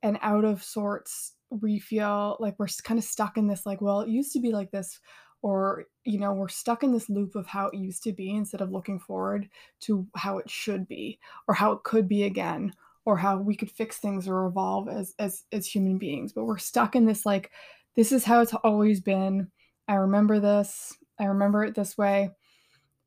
and 0.03 0.17
out 0.21 0.45
of 0.45 0.63
sorts 0.63 1.33
we 1.49 1.79
feel 1.79 2.37
like 2.39 2.55
we're 2.57 2.67
kind 2.83 2.97
of 2.97 3.03
stuck 3.03 3.37
in 3.37 3.47
this 3.47 3.65
like 3.65 3.81
well 3.81 4.01
it 4.01 4.09
used 4.09 4.31
to 4.31 4.39
be 4.39 4.51
like 4.51 4.71
this 4.71 4.99
or 5.41 5.85
you 6.03 6.19
know 6.19 6.33
we're 6.33 6.47
stuck 6.47 6.83
in 6.83 6.91
this 6.91 7.09
loop 7.09 7.35
of 7.35 7.47
how 7.47 7.67
it 7.67 7.77
used 7.77 8.03
to 8.03 8.11
be 8.11 8.31
instead 8.31 8.61
of 8.61 8.71
looking 8.71 8.99
forward 8.99 9.49
to 9.79 10.05
how 10.15 10.37
it 10.37 10.49
should 10.49 10.87
be 10.87 11.19
or 11.47 11.53
how 11.53 11.71
it 11.71 11.83
could 11.83 12.07
be 12.07 12.23
again 12.23 12.73
or 13.05 13.17
how 13.17 13.37
we 13.37 13.55
could 13.55 13.71
fix 13.71 13.97
things 13.97 14.27
or 14.27 14.45
evolve 14.45 14.87
as 14.87 15.13
as 15.19 15.43
as 15.51 15.67
human 15.67 15.97
beings. 15.97 16.33
But 16.33 16.45
we're 16.45 16.57
stuck 16.57 16.95
in 16.95 17.05
this 17.05 17.25
like 17.25 17.51
this 17.95 18.11
is 18.11 18.23
how 18.23 18.41
it's 18.41 18.53
always 18.53 19.01
been. 19.01 19.49
I 19.87 19.95
remember 19.95 20.39
this. 20.39 20.93
I 21.19 21.25
remember 21.25 21.63
it 21.63 21.75
this 21.75 21.97
way. 21.97 22.31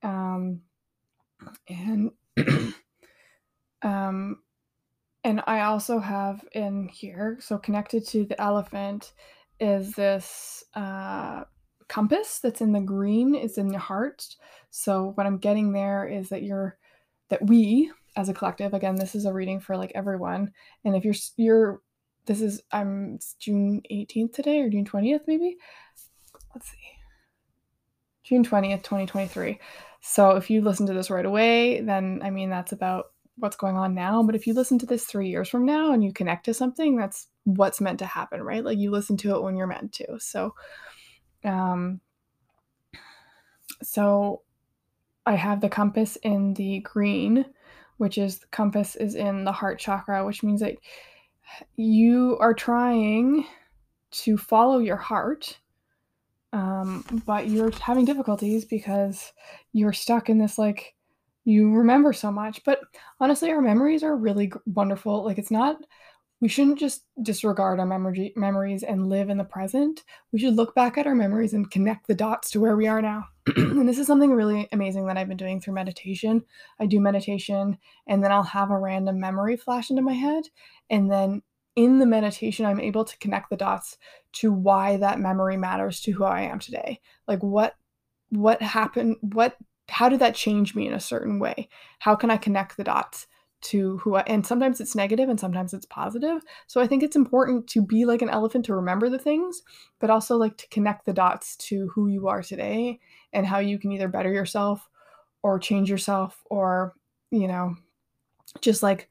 Um 0.03 0.63
and 1.69 2.11
um 3.83 4.39
and 5.25 5.43
I 5.47 5.63
also 5.63 5.99
have 5.99 6.45
in 6.53 6.89
here, 6.89 7.39
so 7.41 7.57
connected 7.57 8.07
to 8.09 8.27
the 8.27 8.39
elephant, 8.39 9.15
is 9.59 9.93
this 9.93 10.63
uh, 10.75 11.45
compass 11.89 12.39
that's 12.41 12.61
in 12.61 12.73
the 12.73 12.81
green, 12.81 13.35
is 13.35 13.59
in 13.59 13.69
the 13.69 13.79
heart. 13.79 14.27
So 14.71 15.13
what 15.15 15.27
I'm 15.27 15.39
getting 15.39 15.73
there 15.73 16.07
is 16.07 16.29
that 16.31 16.43
you're, 16.43 16.77
that 17.29 17.47
we 17.47 17.91
as 18.17 18.29
a 18.29 18.35
collective, 18.35 18.75
again, 18.75 18.97
this 18.97 19.15
is 19.15 19.25
a 19.25 19.33
reading 19.33 19.61
for 19.61 19.77
like 19.77 19.93
everyone. 19.95 20.53
And 20.85 20.95
if 20.97 21.05
you're, 21.05 21.15
you're, 21.37 21.81
this 22.27 22.41
is, 22.41 22.63
I'm 22.73 23.19
June 23.39 23.83
18th 23.91 24.33
today 24.33 24.61
or 24.61 24.71
June 24.71 24.85
20th 24.85 25.23
maybe. 25.27 25.57
Let's 26.55 26.71
see. 26.71 26.79
June 28.23 28.45
20th, 28.45 28.83
2023. 28.83 29.59
So 30.01 30.31
if 30.33 30.51
you 30.51 30.63
listen 30.63 30.87
to 30.87 30.95
this 30.95 31.11
right 31.11 31.27
away, 31.27 31.81
then 31.81 32.21
I 32.23 32.31
mean, 32.31 32.51
that's 32.51 32.73
about 32.73 33.07
what's 33.37 33.57
going 33.57 33.77
on 33.77 33.95
now. 33.95 34.23
But 34.23 34.35
if 34.35 34.47
you 34.47 34.55
listen 34.55 34.79
to 34.81 34.87
this 34.87 35.05
three 35.05 35.29
years 35.29 35.49
from 35.49 35.65
now 35.65 35.93
and 35.93 36.03
you 36.03 36.13
connect 36.13 36.45
to 36.47 36.55
something, 36.55 36.97
that's 36.97 37.29
what's 37.45 37.81
meant 37.81 37.99
to 37.99 38.07
happen, 38.07 38.43
right? 38.43 38.65
Like 38.65 38.79
you 38.79 38.91
listen 38.91 39.17
to 39.19 39.35
it 39.35 39.43
when 39.43 39.57
you're 39.57 39.67
meant 39.67 39.93
to. 39.95 40.19
So, 40.19 40.55
um, 41.45 42.01
so 43.83 44.43
I 45.27 45.35
have 45.35 45.61
the 45.61 45.69
compass 45.69 46.17
in 46.17 46.55
the 46.55 46.81
green, 46.81 47.45
which 47.99 48.19
is 48.19 48.39
the 48.39 48.47
compass 48.49 48.97
is 48.97 49.15
in 49.15 49.45
the 49.45 49.53
heart 49.53 49.79
chakra, 49.79 50.25
which 50.25 50.43
means 50.43 50.61
that 50.61 50.77
you 51.77 52.37
are 52.41 52.55
trying 52.55 53.47
to 54.11 54.37
follow 54.37 54.79
your 54.79 54.97
heart 54.97 55.59
um, 56.55 57.05
but 57.27 57.49
you're 57.49 57.73
having 57.73 58.05
difficulties 58.05 58.65
because 58.65 59.33
you're 59.73 59.93
stuck 59.93 60.31
in 60.31 60.39
this 60.39 60.57
like 60.57 60.95
you 61.45 61.75
remember 61.75 62.13
so 62.13 62.31
much. 62.31 62.63
But 62.65 62.79
honestly, 63.19 63.51
our 63.51 63.61
memories 63.61 64.05
are 64.05 64.17
really 64.17 64.53
wonderful. 64.65 65.25
Like 65.25 65.39
it's 65.39 65.51
not 65.51 65.79
we 66.45 66.51
shouldn't 66.51 66.79
just 66.79 67.05
disregard 67.23 67.81
our 67.81 67.87
memory 67.87 68.35
memories 68.37 68.83
and 68.83 69.09
live 69.09 69.31
in 69.31 69.39
the 69.39 69.45
present. 69.45 70.05
We 70.31 70.39
should 70.39 70.57
look 70.57 70.75
back 70.75 70.99
at 70.99 71.07
our 71.07 71.15
memories 71.15 71.55
and 71.55 71.71
connect 71.71 72.07
the 72.07 72.15
dots 72.15 72.51
to 72.51 72.61
where 72.61 72.77
we 72.77 72.87
are 72.87 73.01
now. 73.01 73.29
and 73.57 73.89
this 73.89 73.99
is 73.99 74.07
something 74.07 74.31
really 74.31 74.69
amazing 74.71 75.07
that 75.07 75.17
I've 75.17 75.27
been 75.27 75.39
doing 75.39 75.59
through 75.59 75.73
meditation. 75.73 76.45
I 76.79 76.85
do 76.85 77.01
meditation 77.01 77.79
and 78.07 78.23
then 78.23 78.31
I'll 78.31 78.43
have 78.43 78.71
a 78.71 78.79
random 78.79 79.19
memory 79.19 79.57
flash 79.57 79.89
into 79.89 80.03
my 80.03 80.13
head 80.13 80.45
and 80.91 81.11
then 81.11 81.41
in 81.77 81.99
the 81.99 82.05
meditation 82.05 82.67
I'm 82.67 82.79
able 82.79 83.07
to 83.07 83.19
connect 83.21 83.49
the 83.49 83.57
dots 83.57 83.97
to 84.35 84.53
why 84.53 84.99
that 84.99 85.21
memory 85.21 85.57
matters 85.57 86.03
to 86.03 86.13
who 86.13 86.25
I 86.25 86.43
am 86.43 86.59
today. 86.59 87.01
Like 87.27 87.43
what 87.43 87.75
what 88.29 88.61
happened 88.61 89.17
what 89.23 89.57
how 89.89 90.11
did 90.11 90.21
that 90.21 90.35
change 90.35 90.75
me 90.75 90.89
in 90.89 90.93
a 90.93 91.01
certain 91.01 91.39
way? 91.39 91.71
How 92.01 92.15
can 92.15 92.31
I 92.31 92.37
connect 92.37 92.77
the 92.77 92.85
dots 92.85 93.29
to 93.65 93.97
who 93.99 94.15
I 94.17 94.21
and 94.27 94.47
sometimes 94.47 94.81
it's 94.81 94.95
negative 94.95 95.29
and 95.29 95.41
sometimes 95.41 95.73
it's 95.73 95.87
positive. 95.87 96.43
So 96.67 96.81
I 96.81 96.87
think 96.87 97.03
it's 97.03 97.17
important 97.17 97.67
to 97.69 97.83
be 97.83 98.05
like 98.05 98.23
an 98.23 98.29
elephant 98.29 98.67
to 98.67 98.75
remember 98.75 99.09
the 99.09 99.19
things, 99.19 99.63
but 100.01 100.11
also 100.11 100.37
like 100.37 100.57
to 100.59 100.69
connect 100.69 101.07
the 101.07 101.13
dots 101.13 101.57
to 101.57 101.89
who 101.89 102.09
you 102.09 102.29
are 102.29 102.43
today 102.43 103.01
and 103.33 103.47
how 103.47 103.59
you 103.59 103.79
can 103.79 103.91
either 103.93 104.09
better 104.09 104.33
yourself 104.33 104.89
or 105.43 105.59
change 105.59 105.91
yourself 105.91 106.43
or, 106.47 106.95
you 107.31 107.49
know, 107.49 107.77
just 108.61 108.83
like 108.83 109.09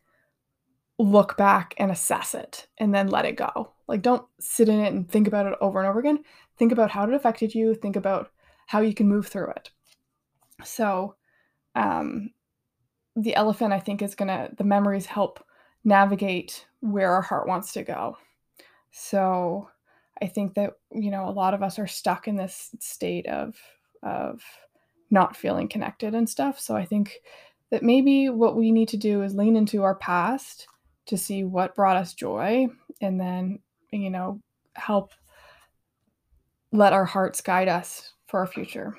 look 0.99 1.35
back 1.35 1.73
and 1.77 1.91
assess 1.91 2.35
it 2.35 2.67
and 2.77 2.93
then 2.93 3.07
let 3.07 3.25
it 3.25 3.35
go. 3.35 3.73
Like 3.87 4.03
don't 4.03 4.25
sit 4.39 4.69
in 4.69 4.79
it 4.79 4.93
and 4.93 5.09
think 5.09 5.27
about 5.27 5.47
it 5.47 5.57
over 5.61 5.79
and 5.79 5.89
over 5.89 5.99
again. 5.99 6.23
Think 6.57 6.71
about 6.71 6.91
how 6.91 7.05
it 7.05 7.13
affected 7.13 7.55
you, 7.55 7.73
think 7.73 7.95
about 7.95 8.31
how 8.67 8.81
you 8.81 8.93
can 8.93 9.07
move 9.07 9.27
through 9.27 9.49
it. 9.49 9.71
So, 10.63 11.15
um, 11.75 12.29
the 13.15 13.35
elephant, 13.35 13.73
I 13.73 13.79
think, 13.79 14.01
is 14.01 14.15
gonna, 14.15 14.49
the 14.57 14.63
memories 14.63 15.05
help 15.05 15.43
navigate 15.83 16.65
where 16.81 17.11
our 17.11 17.21
heart 17.21 17.47
wants 17.47 17.73
to 17.73 17.83
go. 17.83 18.17
So, 18.91 19.69
I 20.21 20.27
think 20.27 20.53
that, 20.55 20.73
you 20.91 21.11
know, 21.11 21.27
a 21.27 21.31
lot 21.31 21.53
of 21.53 21.63
us 21.63 21.79
are 21.79 21.87
stuck 21.87 22.27
in 22.27 22.35
this 22.35 22.69
state 22.79 23.25
of, 23.27 23.55
of 24.03 24.41
not 25.11 25.35
feeling 25.35 25.67
connected 25.67 26.15
and 26.15 26.29
stuff. 26.29 26.59
So, 26.59 26.75
I 26.75 26.85
think 26.85 27.19
that 27.71 27.83
maybe 27.83 28.29
what 28.29 28.55
we 28.55 28.71
need 28.71 28.89
to 28.89 28.97
do 28.97 29.23
is 29.23 29.35
lean 29.35 29.55
into 29.55 29.83
our 29.83 29.95
past 29.95 30.67
to 31.07 31.17
see 31.17 31.43
what 31.43 31.75
brought 31.75 31.97
us 31.97 32.13
joy 32.13 32.67
and 33.01 33.19
then, 33.19 33.59
you 33.91 34.09
know, 34.09 34.39
help 34.75 35.13
let 36.71 36.93
our 36.93 37.05
hearts 37.05 37.41
guide 37.41 37.67
us 37.67 38.13
for 38.27 38.39
our 38.39 38.47
future. 38.47 38.95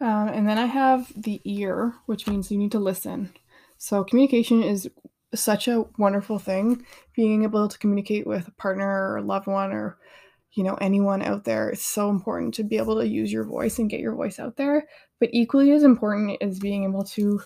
Um, 0.00 0.28
and 0.28 0.48
then 0.48 0.58
I 0.58 0.66
have 0.66 1.10
the 1.16 1.40
ear, 1.44 1.94
which 2.06 2.26
means 2.26 2.50
you 2.50 2.58
need 2.58 2.72
to 2.72 2.78
listen. 2.78 3.32
So 3.78 4.04
communication 4.04 4.62
is 4.62 4.88
such 5.34 5.68
a 5.68 5.84
wonderful 5.98 6.38
thing. 6.38 6.84
Being 7.14 7.44
able 7.44 7.68
to 7.68 7.78
communicate 7.78 8.26
with 8.26 8.48
a 8.48 8.52
partner 8.52 9.10
or 9.10 9.16
a 9.16 9.22
loved 9.22 9.46
one 9.46 9.72
or 9.72 9.98
you 10.52 10.64
know 10.64 10.74
anyone 10.76 11.20
out 11.20 11.44
there 11.44 11.70
is 11.70 11.82
so 11.82 12.08
important 12.08 12.54
to 12.54 12.64
be 12.64 12.78
able 12.78 12.98
to 12.98 13.06
use 13.06 13.30
your 13.30 13.44
voice 13.44 13.78
and 13.78 13.90
get 13.90 14.00
your 14.00 14.14
voice 14.14 14.38
out 14.38 14.56
there. 14.56 14.86
But 15.20 15.30
equally 15.32 15.72
as 15.72 15.82
important 15.82 16.38
is 16.40 16.58
being 16.58 16.84
able 16.84 17.04
to 17.04 17.40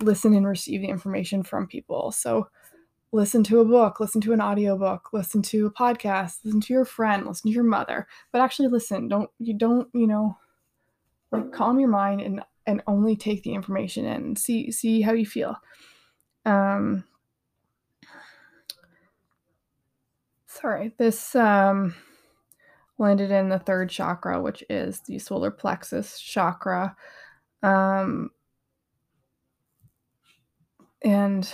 listen 0.00 0.34
and 0.34 0.46
receive 0.46 0.80
the 0.80 0.88
information 0.88 1.42
from 1.42 1.66
people. 1.66 2.12
So 2.12 2.48
listen 3.12 3.42
to 3.44 3.60
a 3.60 3.64
book, 3.64 4.00
listen 4.00 4.20
to 4.22 4.32
an 4.32 4.40
audiobook, 4.40 5.12
listen 5.12 5.42
to 5.42 5.66
a 5.66 5.72
podcast, 5.72 6.38
listen 6.44 6.60
to 6.60 6.72
your 6.72 6.84
friend, 6.84 7.26
listen 7.26 7.50
to 7.50 7.54
your 7.54 7.64
mother, 7.64 8.06
but 8.32 8.40
actually 8.40 8.68
listen. 8.68 9.08
Don't 9.08 9.30
you 9.38 9.56
don't, 9.56 9.88
you 9.94 10.06
know, 10.06 10.36
like 11.32 11.52
calm 11.52 11.78
your 11.78 11.88
mind 11.88 12.20
and 12.20 12.42
and 12.66 12.82
only 12.86 13.16
take 13.16 13.42
the 13.42 13.54
information 13.54 14.04
in 14.04 14.12
and 14.12 14.38
see 14.38 14.70
see 14.70 15.00
how 15.00 15.12
you 15.12 15.26
feel 15.26 15.56
um 16.44 17.04
sorry 20.46 20.92
this 20.98 21.34
um 21.34 21.94
landed 22.98 23.30
in 23.30 23.48
the 23.48 23.58
third 23.58 23.90
chakra, 23.90 24.40
which 24.40 24.64
is 24.70 25.00
the 25.00 25.18
solar 25.18 25.50
plexus 25.50 26.18
chakra. 26.18 26.96
Um, 27.62 28.30
and 31.02 31.52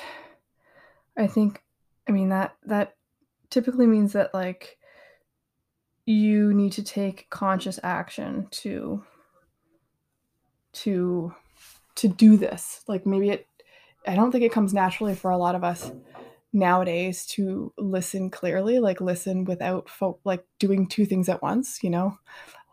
I 1.16 1.26
think, 1.26 1.62
I 2.08 2.12
mean, 2.12 2.28
that, 2.28 2.56
that 2.64 2.96
typically 3.50 3.86
means 3.86 4.12
that 4.12 4.32
like 4.32 4.78
you 6.06 6.52
need 6.54 6.72
to 6.72 6.82
take 6.82 7.28
conscious 7.30 7.78
action 7.82 8.48
to 8.50 9.04
to 10.72 11.34
to 11.96 12.08
do 12.08 12.36
this. 12.36 12.82
Like 12.88 13.06
maybe 13.06 13.30
it 13.30 13.46
i 14.06 14.14
don't 14.14 14.32
think 14.32 14.44
it 14.44 14.52
comes 14.52 14.74
naturally 14.74 15.14
for 15.14 15.30
a 15.30 15.36
lot 15.36 15.54
of 15.54 15.64
us 15.64 15.92
nowadays 16.52 17.24
to 17.24 17.72
listen 17.78 18.30
clearly 18.30 18.78
like 18.78 19.00
listen 19.00 19.44
without 19.44 19.88
fo- 19.88 20.18
like 20.24 20.44
doing 20.58 20.86
two 20.86 21.06
things 21.06 21.28
at 21.28 21.42
once 21.42 21.82
you 21.82 21.90
know? 21.90 22.18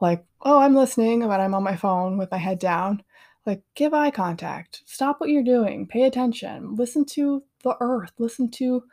Like 0.01 0.25
oh 0.41 0.59
i'm 0.59 0.75
listening 0.75 1.21
but 1.21 1.39
i'm 1.39 1.53
on 1.53 1.63
my 1.63 1.75
phone 1.75 2.17
with 2.17 2.31
my 2.31 2.37
head 2.37 2.59
down. 2.59 3.03
Like 3.45 3.63
give 3.73 3.93
eye 3.93 4.11
contact. 4.11 4.83
Stop 4.85 5.19
what 5.19 5.29
you're 5.29 5.43
doing. 5.43 5.87
Pay 5.87 6.03
attention. 6.03 6.75
Listen 6.75 7.05
to 7.05 7.41
the 7.63 7.75
earth. 7.79 8.11
Listen 8.19 8.51
to 8.51 8.83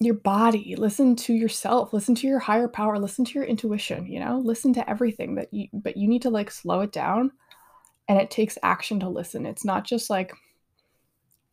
your 0.00 0.14
body. 0.14 0.74
Listen 0.76 1.16
to 1.16 1.32
yourself. 1.32 1.92
Listen 1.92 2.14
to 2.16 2.26
your 2.26 2.40
higher 2.40 2.68
power. 2.68 2.98
Listen 2.98 3.24
to 3.24 3.32
your 3.34 3.44
intuition 3.44 4.06
you 4.06 4.20
know? 4.20 4.38
Listen 4.44 4.74
to 4.74 4.90
everything 4.90 5.36
that 5.36 5.52
you 5.52 5.68
but 5.72 5.96
you 5.96 6.08
need 6.08 6.22
to 6.22 6.30
like 6.30 6.50
slow 6.50 6.80
it 6.80 6.92
down 6.92 7.32
and 8.08 8.18
it 8.18 8.30
takes 8.30 8.58
action 8.62 9.00
to 9.00 9.08
listen. 9.08 9.46
It's 9.46 9.64
not 9.64 9.84
just 9.84 10.10
like 10.10 10.32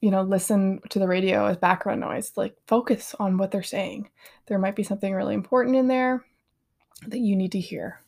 you 0.01 0.11
know 0.11 0.21
listen 0.21 0.81
to 0.89 0.99
the 0.99 1.07
radio 1.07 1.45
as 1.45 1.57
background 1.57 2.01
noise 2.01 2.33
like 2.35 2.55
focus 2.67 3.15
on 3.19 3.37
what 3.37 3.51
they're 3.51 3.63
saying. 3.63 4.09
There 4.47 4.59
might 4.59 4.75
be 4.75 4.83
something 4.83 5.13
really 5.13 5.33
important 5.33 5.75
in 5.75 5.87
there 5.87 6.23
that 7.07 7.19
you 7.19 7.35
need 7.35 7.51
to 7.53 7.59
hear. 7.59 8.01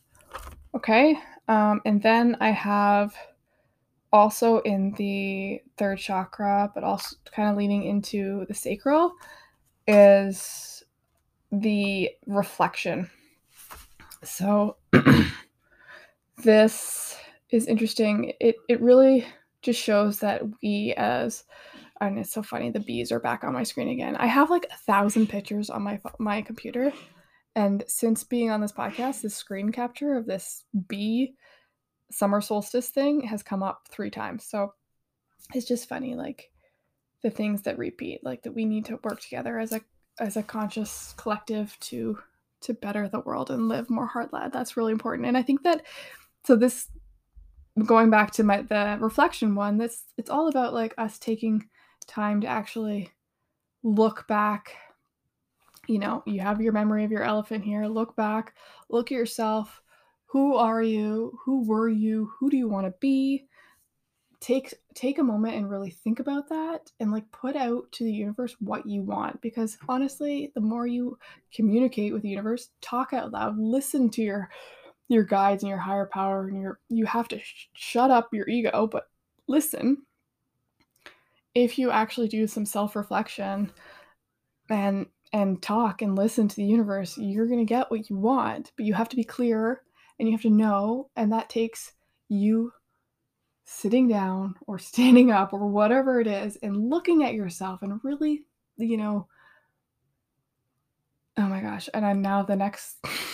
Okay 0.74 1.18
um, 1.48 1.80
and 1.86 2.02
then 2.02 2.36
i 2.40 2.50
have 2.50 3.14
also 4.12 4.58
in 4.60 4.92
the 4.98 5.60
third 5.78 5.98
chakra 5.98 6.70
but 6.74 6.84
also 6.84 7.16
kind 7.34 7.48
of 7.48 7.56
leaning 7.56 7.84
into 7.84 8.44
the 8.48 8.54
sacral 8.54 9.14
is 9.86 10.84
the 11.50 12.10
reflection. 12.26 13.10
So 14.22 14.76
this 16.44 17.16
is 17.50 17.66
interesting. 17.66 18.32
It 18.40 18.56
it 18.68 18.80
really 18.80 19.26
just 19.62 19.80
shows 19.80 20.20
that 20.20 20.42
we 20.62 20.94
as 20.96 21.44
and 22.00 22.18
it's 22.18 22.32
so 22.32 22.42
funny 22.42 22.70
the 22.70 22.80
bees 22.80 23.10
are 23.10 23.18
back 23.20 23.42
on 23.42 23.52
my 23.52 23.64
screen 23.64 23.88
again. 23.88 24.16
I 24.16 24.26
have 24.26 24.50
like 24.50 24.66
a 24.70 24.76
thousand 24.76 25.28
pictures 25.28 25.70
on 25.70 25.82
my 25.82 26.00
my 26.18 26.42
computer 26.42 26.92
and 27.56 27.82
since 27.88 28.22
being 28.22 28.50
on 28.50 28.60
this 28.60 28.72
podcast, 28.72 29.22
the 29.22 29.30
screen 29.30 29.72
capture 29.72 30.16
of 30.16 30.26
this 30.26 30.64
bee 30.86 31.34
summer 32.10 32.40
solstice 32.40 32.90
thing 32.90 33.22
has 33.22 33.42
come 33.42 33.62
up 33.62 33.88
3 33.90 34.10
times. 34.10 34.44
So 34.44 34.74
it's 35.54 35.66
just 35.66 35.88
funny 35.88 36.14
like 36.14 36.50
the 37.22 37.30
things 37.30 37.62
that 37.62 37.78
repeat 37.78 38.20
like 38.22 38.42
that 38.42 38.54
we 38.54 38.64
need 38.64 38.84
to 38.86 38.98
work 39.02 39.20
together 39.20 39.58
as 39.58 39.72
a 39.72 39.80
as 40.20 40.36
a 40.36 40.42
conscious 40.42 41.14
collective 41.16 41.76
to 41.80 42.18
to 42.60 42.74
better 42.74 43.08
the 43.08 43.20
world 43.20 43.50
and 43.50 43.68
live 43.68 43.88
more 43.88 44.06
heart 44.06 44.32
led 44.32 44.52
that's 44.52 44.76
really 44.76 44.92
important 44.92 45.26
and 45.26 45.36
i 45.36 45.42
think 45.42 45.62
that 45.62 45.82
so 46.44 46.56
this 46.56 46.88
going 47.84 48.10
back 48.10 48.30
to 48.32 48.42
my 48.42 48.62
the 48.62 48.96
reflection 49.00 49.54
one 49.54 49.78
that's 49.78 50.04
it's 50.16 50.30
all 50.30 50.48
about 50.48 50.74
like 50.74 50.94
us 50.98 51.18
taking 51.18 51.68
time 52.06 52.40
to 52.40 52.46
actually 52.46 53.10
look 53.82 54.26
back. 54.28 54.74
You 55.86 55.98
know 55.98 56.22
you 56.26 56.40
have 56.40 56.60
your 56.60 56.72
memory 56.72 57.04
of 57.04 57.10
your 57.10 57.22
elephant 57.22 57.64
here. 57.64 57.86
Look 57.86 58.16
back. 58.16 58.54
Look 58.88 59.10
at 59.10 59.16
yourself. 59.16 59.82
Who 60.26 60.56
are 60.56 60.82
you? 60.82 61.38
Who 61.44 61.64
were 61.64 61.88
you? 61.88 62.30
Who 62.38 62.50
do 62.50 62.56
you 62.56 62.68
want 62.68 62.86
to 62.86 62.94
be? 63.00 63.46
Take 64.40 64.74
take 64.94 65.18
a 65.18 65.22
moment 65.22 65.56
and 65.56 65.70
really 65.70 65.90
think 65.90 66.20
about 66.20 66.48
that 66.48 66.90
and 67.00 67.12
like 67.12 67.30
put 67.30 67.56
out 67.56 67.90
to 67.92 68.04
the 68.04 68.12
universe 68.12 68.56
what 68.60 68.84
you 68.86 69.02
want 69.02 69.40
because 69.40 69.78
honestly 69.88 70.50
the 70.54 70.60
more 70.60 70.86
you 70.86 71.16
communicate 71.52 72.12
with 72.12 72.22
the 72.22 72.28
universe 72.28 72.70
talk 72.80 73.12
out 73.12 73.30
loud 73.30 73.56
listen 73.58 74.10
to 74.10 74.22
your 74.22 74.50
your 75.08 75.24
guides 75.24 75.62
and 75.62 75.70
your 75.70 75.78
higher 75.78 76.08
power 76.12 76.48
and 76.48 76.60
your 76.60 76.80
you 76.88 77.06
have 77.06 77.28
to 77.28 77.38
sh- 77.38 77.68
shut 77.74 78.10
up 78.10 78.28
your 78.32 78.48
ego 78.48 78.86
but 78.86 79.08
listen 79.46 79.96
if 81.54 81.78
you 81.78 81.90
actually 81.90 82.28
do 82.28 82.46
some 82.46 82.66
self-reflection 82.66 83.70
and 84.70 85.06
and 85.32 85.62
talk 85.62 86.02
and 86.02 86.16
listen 86.16 86.48
to 86.48 86.56
the 86.56 86.64
universe 86.64 87.16
you're 87.18 87.46
going 87.46 87.58
to 87.58 87.64
get 87.64 87.90
what 87.90 88.08
you 88.08 88.16
want 88.16 88.72
but 88.76 88.86
you 88.86 88.94
have 88.94 89.08
to 89.08 89.16
be 89.16 89.24
clear 89.24 89.82
and 90.18 90.28
you 90.28 90.34
have 90.34 90.42
to 90.42 90.50
know 90.50 91.10
and 91.16 91.32
that 91.32 91.48
takes 91.48 91.92
you 92.28 92.72
sitting 93.70 94.08
down 94.08 94.54
or 94.66 94.78
standing 94.78 95.30
up 95.30 95.52
or 95.52 95.66
whatever 95.68 96.20
it 96.20 96.26
is 96.26 96.56
and 96.62 96.88
looking 96.88 97.22
at 97.22 97.34
yourself 97.34 97.82
and 97.82 98.00
really, 98.02 98.44
you 98.76 98.96
know, 98.96 99.26
oh 101.36 101.42
my 101.42 101.60
gosh. 101.60 101.88
And 101.92 102.04
then 102.04 102.22
now 102.22 102.42
the 102.42 102.56
next 102.56 102.96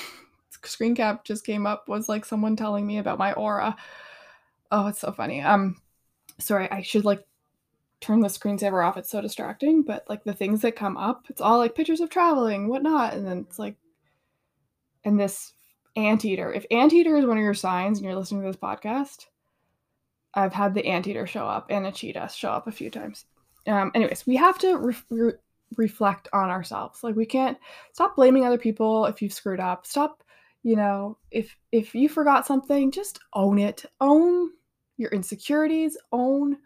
screen 0.66 0.94
cap 0.94 1.24
just 1.24 1.44
came 1.44 1.66
up 1.66 1.88
was 1.88 2.09
like 2.09 2.24
someone 2.24 2.57
telling 2.57 2.87
me 2.87 2.98
about 2.98 3.18
my 3.18 3.33
aura. 3.33 3.77
Oh, 4.70 4.87
it's 4.87 5.00
so 5.00 5.12
funny. 5.12 5.40
Um, 5.40 5.81
sorry, 6.38 6.70
I 6.70 6.83
should 6.83 7.05
like 7.05 7.24
turn 8.00 8.20
the 8.20 8.29
screensaver 8.29 8.87
off. 8.87 8.96
It's 8.96 9.11
so 9.11 9.20
distracting. 9.20 9.83
But 9.83 10.05
like 10.09 10.24
the 10.24 10.35
things 10.35 10.61
that 10.62 10.77
come 10.77 10.96
up, 10.96 11.27
it's 11.29 11.40
all 11.40 11.59
like 11.59 11.74
pictures 11.74 12.00
of 12.00 12.11
traveling, 12.11 12.68
whatnot. 12.68 13.14
And 13.14 13.27
then 13.27 13.38
it's 13.48 13.59
like, 13.59 13.77
and 15.05 15.18
this 15.18 15.55
anteater. 15.96 16.53
If 16.53 16.66
anteater 16.70 17.16
is 17.16 17.27
one 17.27 17.37
of 17.37 17.42
your 17.42 17.55
signs 17.55 17.98
and 17.98 18.05
you're 18.05 18.16
listening 18.16 18.42
to 18.42 18.48
this 18.48 18.57
podcast, 18.57 19.27
I've 20.35 20.53
had 20.53 20.74
the 20.74 20.87
anteater 20.87 21.27
show 21.27 21.46
up 21.46 21.66
and 21.70 21.87
a 21.87 21.92
cheetah 21.92 22.31
show 22.35 22.50
up 22.50 22.66
a 22.66 22.72
few 22.72 22.90
times. 22.90 23.27
Um, 23.66 23.92
anyways, 23.94 24.27
we 24.27 24.37
have 24.37 24.59
to 24.59 24.77
re- 24.77 24.96
re- 25.11 25.33
reflect 25.77 26.29
on 26.33 26.50
ourselves. 26.50 27.03
Like 27.05 27.14
we 27.14 27.27
can't 27.27 27.57
stop 27.92 28.16
blaming 28.16 28.44
other 28.44 28.59
people 28.59 29.07
if 29.07 29.22
you've 29.22 29.33
screwed 29.33 29.61
up. 29.61 29.87
Stop, 29.87 30.23
you 30.64 30.77
know, 30.77 31.18
if 31.31 31.55
if 31.72 31.94
you 31.94 32.09
forgot 32.09 32.46
something, 32.46 32.90
just 32.90 33.20
own 33.35 33.59
it. 33.59 33.85
Own 34.00 34.50
your 34.96 35.11
insecurities. 35.11 35.98
Own 36.11 36.57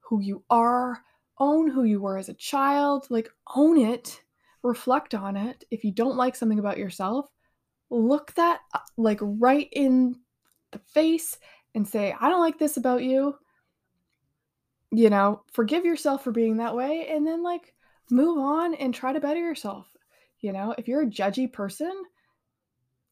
who 0.00 0.20
you 0.20 0.44
are. 0.50 1.02
Own 1.38 1.70
who 1.70 1.84
you 1.84 2.00
were 2.00 2.18
as 2.18 2.28
a 2.28 2.34
child. 2.34 3.06
Like 3.08 3.30
own 3.56 3.78
it. 3.78 4.20
Reflect 4.62 5.14
on 5.14 5.38
it. 5.38 5.64
If 5.70 5.84
you 5.84 5.90
don't 5.90 6.18
like 6.18 6.36
something 6.36 6.58
about 6.58 6.76
yourself, 6.76 7.30
look 7.88 8.34
that 8.34 8.60
uh, 8.74 8.80
like 8.98 9.20
right 9.22 9.68
in 9.72 10.16
the 10.72 10.78
face 10.78 11.38
and 11.74 11.88
say, 11.88 12.14
I 12.20 12.28
don't 12.28 12.40
like 12.40 12.58
this 12.58 12.76
about 12.76 13.04
you. 13.04 13.36
You 14.90 15.08
know, 15.08 15.42
forgive 15.50 15.86
yourself 15.86 16.22
for 16.22 16.30
being 16.30 16.58
that 16.58 16.76
way 16.76 17.08
and 17.10 17.26
then 17.26 17.42
like 17.42 17.72
move 18.10 18.36
on 18.36 18.74
and 18.74 18.92
try 18.92 19.14
to 19.14 19.20
better 19.20 19.40
yourself. 19.40 19.86
You 20.40 20.52
know, 20.52 20.74
if 20.76 20.88
you're 20.88 21.02
a 21.02 21.06
judgy 21.06 21.50
person, 21.50 22.02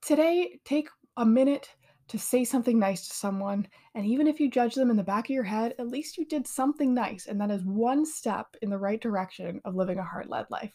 today 0.05 0.59
take 0.64 0.88
a 1.17 1.25
minute 1.25 1.69
to 2.07 2.19
say 2.19 2.45
something 2.45 2.79
nice 2.79 3.09
to 3.09 3.14
someone. 3.14 3.67
And 3.95 4.05
even 4.05 4.27
if 4.27 4.38
you 4.38 4.51
judge 4.51 4.75
them 4.75 4.90
in 4.90 4.97
the 4.97 5.03
back 5.03 5.27
of 5.27 5.35
your 5.35 5.45
head, 5.45 5.75
at 5.79 5.88
least 5.88 6.19
you 6.19 6.27
did 6.27 6.47
something 6.47 6.93
nice. 6.93 7.27
And 7.27 7.40
that 7.40 7.51
is 7.51 7.64
one 7.64 8.05
step 8.05 8.47
in 8.61 8.69
the 8.69 8.79
right 8.79 9.01
direction 9.01 9.61
of 9.64 9.75
living 9.75 9.99
a 9.99 10.05
heart 10.05 10.29
led 10.29 10.47
life. 10.51 10.75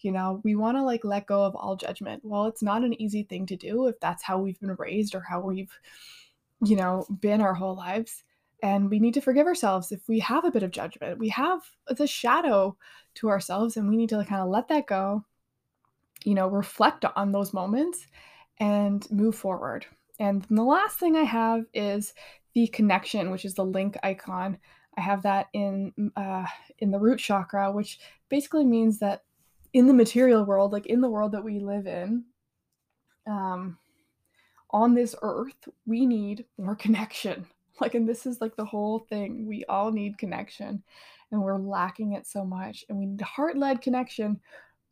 You 0.00 0.12
know, 0.12 0.40
we 0.44 0.54
want 0.54 0.76
to 0.76 0.84
like 0.84 1.04
let 1.04 1.26
go 1.26 1.42
of 1.42 1.56
all 1.56 1.74
judgment. 1.74 2.22
Well, 2.24 2.46
it's 2.46 2.62
not 2.62 2.84
an 2.84 3.00
easy 3.02 3.24
thing 3.24 3.46
to 3.46 3.56
do 3.56 3.88
if 3.88 3.98
that's 3.98 4.22
how 4.22 4.38
we've 4.38 4.60
been 4.60 4.76
raised 4.78 5.16
or 5.16 5.20
how 5.20 5.40
we've 5.40 5.72
you 6.64 6.76
know, 6.76 7.06
been 7.20 7.40
our 7.40 7.54
whole 7.54 7.76
lives. 7.76 8.24
And 8.62 8.90
we 8.90 8.98
need 8.98 9.14
to 9.14 9.20
forgive 9.20 9.46
ourselves 9.46 9.92
if 9.92 10.00
we 10.08 10.18
have 10.20 10.44
a 10.44 10.50
bit 10.50 10.64
of 10.64 10.72
judgment. 10.72 11.18
We 11.18 11.28
have 11.28 11.60
the 11.88 12.06
shadow 12.06 12.76
to 13.16 13.28
ourselves, 13.28 13.76
and 13.76 13.88
we 13.88 13.96
need 13.96 14.08
to 14.08 14.24
kind 14.24 14.42
of 14.42 14.48
let 14.48 14.66
that 14.68 14.88
go, 14.88 15.24
you 16.24 16.34
know, 16.34 16.48
reflect 16.48 17.04
on 17.04 17.30
those 17.30 17.54
moments 17.54 18.06
and 18.60 19.08
move 19.10 19.34
forward. 19.34 19.86
And 20.18 20.44
the 20.50 20.62
last 20.62 20.98
thing 20.98 21.16
I 21.16 21.22
have 21.22 21.64
is 21.72 22.12
the 22.54 22.66
connection, 22.68 23.30
which 23.30 23.44
is 23.44 23.54
the 23.54 23.64
link 23.64 23.96
icon. 24.02 24.58
I 24.96 25.00
have 25.00 25.22
that 25.22 25.46
in 25.52 25.92
uh, 26.16 26.46
in 26.78 26.90
the 26.90 26.98
root 26.98 27.20
chakra, 27.20 27.70
which 27.70 28.00
basically 28.28 28.64
means 28.64 28.98
that 28.98 29.22
in 29.72 29.86
the 29.86 29.94
material 29.94 30.44
world, 30.44 30.72
like 30.72 30.86
in 30.86 31.00
the 31.00 31.10
world 31.10 31.32
that 31.32 31.44
we 31.44 31.60
live 31.60 31.86
in, 31.86 32.24
um, 33.28 33.78
on 34.70 34.94
this 34.94 35.14
earth, 35.22 35.68
we 35.86 36.06
need 36.06 36.44
more 36.58 36.76
connection. 36.76 37.46
Like, 37.80 37.94
and 37.94 38.08
this 38.08 38.26
is 38.26 38.40
like 38.40 38.56
the 38.56 38.64
whole 38.64 39.06
thing. 39.08 39.46
We 39.46 39.64
all 39.68 39.92
need 39.92 40.18
connection, 40.18 40.82
and 41.30 41.40
we're 41.40 41.58
lacking 41.58 42.14
it 42.14 42.26
so 42.26 42.44
much. 42.44 42.84
And 42.88 42.98
we 42.98 43.06
need 43.06 43.20
heart 43.20 43.56
led 43.56 43.82
connection. 43.82 44.40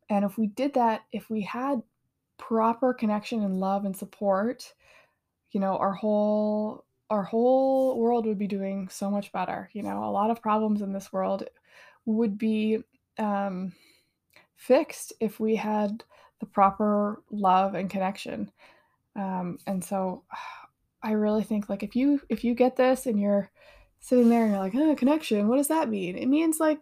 And 0.09 0.25
if 0.25 0.39
we 0.39 0.47
did 0.47 0.75
that, 0.75 1.03
if 1.11 1.29
we 1.29 1.41
had 1.41 1.83
proper 2.39 2.95
connection 2.95 3.43
and 3.43 3.61
love 3.61 3.85
and 3.85 3.97
support, 3.97 4.75
you 5.53 5.61
know, 5.61 5.77
our 5.79 5.93
whole 5.93 6.85
our 7.11 7.23
whole 7.23 7.99
world 8.01 8.27
would 8.27 8.39
be 8.39 8.49
doing 8.49 8.89
so 8.89 9.11
much 9.11 9.33
better. 9.33 9.71
You 9.73 9.83
know, 9.83 10.05
a 10.05 10.11
lot 10.11 10.31
of 10.31 10.43
problems 10.43 10.83
in 10.83 10.93
this 10.93 11.13
world 11.13 11.45
would 12.05 12.37
be 12.39 12.79
um, 13.19 13.73
fixed 14.57 15.13
if 15.21 15.39
we 15.41 15.57
had 15.57 16.03
the 16.41 16.47
proper 16.47 17.23
love 17.31 17.75
and 17.75 17.91
connection 17.91 18.51
Um, 19.17 19.59
and 19.67 19.85
so 19.85 20.25
I 21.03 21.13
really 21.13 21.45
think 21.45 21.69
like 21.69 21.83
if 21.85 21.97
you 21.97 22.21
if 22.29 22.45
you 22.45 22.55
get 22.55 22.77
this 22.77 23.07
and 23.07 23.21
you're 23.21 23.51
sitting 24.01 24.29
there 24.29 24.45
and 24.45 24.53
you're 24.53 24.61
like, 24.61 24.75
oh, 24.77 24.95
connection, 24.97 25.49
what 25.49 25.57
does 25.59 25.69
that 25.69 25.89
mean? 25.91 26.17
It 26.17 26.27
means 26.27 26.61
like, 26.61 26.81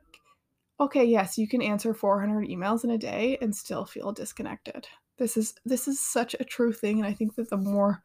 okay, 0.80 1.04
yes, 1.04 1.38
you 1.38 1.48
can 1.48 1.62
answer 1.62 1.94
400 1.94 2.48
emails 2.48 2.84
in 2.84 2.90
a 2.90 2.98
day 2.98 3.38
and 3.40 3.54
still 3.54 3.84
feel 3.84 4.12
disconnected. 4.12 4.88
This 5.16 5.36
is 5.36 5.54
this 5.64 5.86
is 5.88 6.00
such 6.00 6.34
a 6.38 6.44
true 6.44 6.72
thing, 6.72 6.98
and 6.98 7.06
I 7.06 7.12
think 7.12 7.36
that 7.36 7.50
the 7.50 7.56
more 7.56 8.02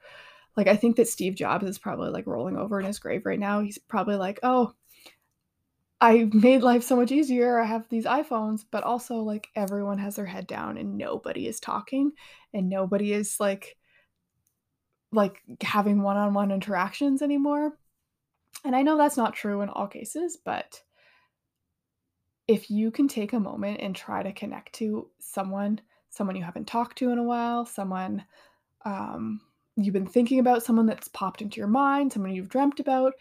like 0.55 0.67
I 0.67 0.75
think 0.75 0.95
that 0.97 1.07
Steve 1.07 1.35
Jobs 1.35 1.65
is 1.65 1.79
probably 1.79 2.09
like 2.09 2.27
rolling 2.27 2.57
over 2.57 2.79
in 2.79 2.85
his 2.85 2.99
grave 2.99 3.25
right 3.25 3.39
now. 3.39 3.61
He's 3.61 3.77
probably 3.77 4.15
like, 4.15 4.39
oh, 4.43 4.73
I 6.01 6.29
made 6.33 6.61
life 6.61 6.83
so 6.83 6.95
much 6.95 7.11
easier. 7.11 7.59
I 7.59 7.65
have 7.65 7.87
these 7.89 8.05
iPhones, 8.05 8.63
but 8.71 8.83
also 8.83 9.15
like 9.17 9.47
everyone 9.55 9.97
has 9.99 10.15
their 10.15 10.25
head 10.25 10.47
down 10.47 10.77
and 10.77 10.97
nobody 10.97 11.47
is 11.47 11.59
talking 11.59 12.11
and 12.53 12.69
nobody 12.69 13.13
is 13.13 13.39
like 13.39 13.77
like 15.11 15.41
having 15.61 16.01
one-on-one 16.01 16.51
interactions 16.51 17.21
anymore. 17.21 17.77
And 18.63 18.75
I 18.75 18.81
know 18.81 18.97
that's 18.97 19.17
not 19.17 19.33
true 19.33 19.61
in 19.61 19.69
all 19.69 19.87
cases, 19.87 20.37
but 20.43 20.81
if 22.47 22.69
you 22.69 22.91
can 22.91 23.07
take 23.07 23.33
a 23.33 23.39
moment 23.39 23.79
and 23.81 23.95
try 23.95 24.23
to 24.23 24.31
connect 24.31 24.73
to 24.75 25.09
someone, 25.19 25.81
someone 26.09 26.35
you 26.35 26.43
haven't 26.43 26.67
talked 26.67 26.97
to 26.99 27.11
in 27.11 27.17
a 27.17 27.23
while, 27.23 27.65
someone 27.65 28.25
um, 28.85 29.41
you've 29.75 29.93
been 29.93 30.07
thinking 30.07 30.39
about, 30.39 30.63
someone 30.63 30.85
that's 30.85 31.07
popped 31.07 31.41
into 31.41 31.57
your 31.57 31.67
mind, 31.67 32.13
someone 32.13 32.33
you've 32.33 32.49
dreamt 32.49 32.79
about, 32.79 33.13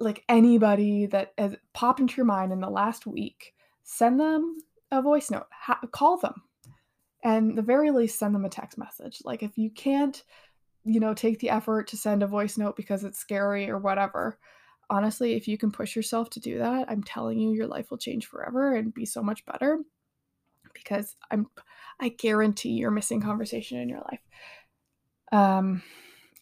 like 0.00 0.24
anybody 0.28 1.06
that 1.06 1.32
has 1.38 1.56
popped 1.72 2.00
into 2.00 2.16
your 2.16 2.26
mind 2.26 2.52
in 2.52 2.60
the 2.60 2.70
last 2.70 3.06
week, 3.06 3.54
send 3.82 4.18
them 4.18 4.58
a 4.90 5.02
voice 5.02 5.30
note, 5.30 5.46
ha- 5.50 5.80
call 5.92 6.16
them, 6.16 6.42
and 7.22 7.56
the 7.56 7.62
very 7.62 7.90
least 7.90 8.18
send 8.18 8.34
them 8.34 8.44
a 8.44 8.48
text 8.50 8.78
message. 8.78 9.18
Like 9.24 9.42
if 9.42 9.58
you 9.58 9.70
can't 9.70 10.22
you 10.88 11.00
know, 11.00 11.12
take 11.12 11.38
the 11.38 11.50
effort 11.50 11.86
to 11.88 11.96
send 11.96 12.22
a 12.22 12.26
voice 12.26 12.56
note 12.56 12.74
because 12.74 13.04
it's 13.04 13.18
scary 13.18 13.68
or 13.68 13.78
whatever. 13.78 14.38
Honestly, 14.88 15.34
if 15.34 15.46
you 15.46 15.58
can 15.58 15.70
push 15.70 15.94
yourself 15.94 16.30
to 16.30 16.40
do 16.40 16.58
that, 16.58 16.90
I'm 16.90 17.02
telling 17.02 17.38
you 17.38 17.52
your 17.52 17.66
life 17.66 17.90
will 17.90 17.98
change 17.98 18.26
forever 18.26 18.74
and 18.74 18.94
be 18.94 19.04
so 19.04 19.22
much 19.22 19.44
better 19.44 19.80
because 20.72 21.14
I'm 21.30 21.46
I 22.00 22.10
guarantee 22.10 22.70
you're 22.70 22.90
missing 22.90 23.20
conversation 23.20 23.78
in 23.78 23.88
your 23.88 24.00
life. 24.00 24.20
Um 25.32 25.82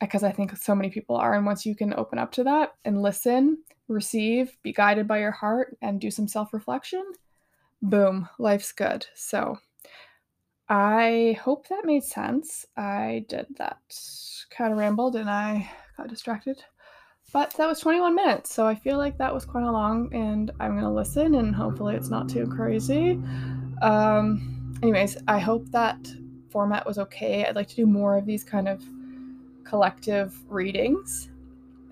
because 0.00 0.22
I 0.22 0.30
think 0.30 0.54
so 0.56 0.74
many 0.74 0.90
people 0.90 1.16
are 1.16 1.34
and 1.34 1.46
once 1.46 1.64
you 1.64 1.74
can 1.74 1.94
open 1.94 2.18
up 2.18 2.30
to 2.32 2.44
that 2.44 2.74
and 2.84 3.00
listen, 3.00 3.58
receive, 3.88 4.56
be 4.62 4.72
guided 4.72 5.08
by 5.08 5.18
your 5.18 5.30
heart 5.30 5.76
and 5.80 6.00
do 6.00 6.10
some 6.10 6.28
self-reflection, 6.28 7.02
boom, 7.82 8.28
life's 8.38 8.72
good. 8.72 9.06
So, 9.14 9.56
I 10.68 11.38
hope 11.42 11.68
that 11.68 11.84
made 11.84 12.02
sense. 12.02 12.66
I 12.76 13.24
did 13.28 13.46
that 13.58 13.78
kind 14.50 14.72
of 14.72 14.78
rambled 14.78 15.16
and 15.16 15.30
I 15.30 15.70
got 15.96 16.08
distracted. 16.08 16.62
But 17.32 17.54
that 17.54 17.66
was 17.66 17.80
21 17.80 18.14
minutes, 18.14 18.54
so 18.54 18.66
I 18.66 18.74
feel 18.74 18.98
like 18.98 19.18
that 19.18 19.34
was 19.34 19.44
quite 19.44 19.64
a 19.64 19.70
long, 19.70 20.14
and 20.14 20.52
I'm 20.60 20.76
gonna 20.76 20.92
listen, 20.92 21.34
and 21.34 21.54
hopefully 21.54 21.96
it's 21.96 22.08
not 22.08 22.28
too 22.28 22.46
crazy. 22.46 23.20
Um, 23.82 24.55
anyways, 24.82 25.16
I 25.28 25.38
hope 25.38 25.70
that 25.70 25.98
format 26.50 26.86
was 26.86 26.98
okay. 26.98 27.44
I'd 27.44 27.56
like 27.56 27.68
to 27.68 27.76
do 27.76 27.86
more 27.86 28.16
of 28.16 28.26
these 28.26 28.44
kind 28.44 28.68
of 28.68 28.82
collective 29.64 30.38
readings. 30.48 31.30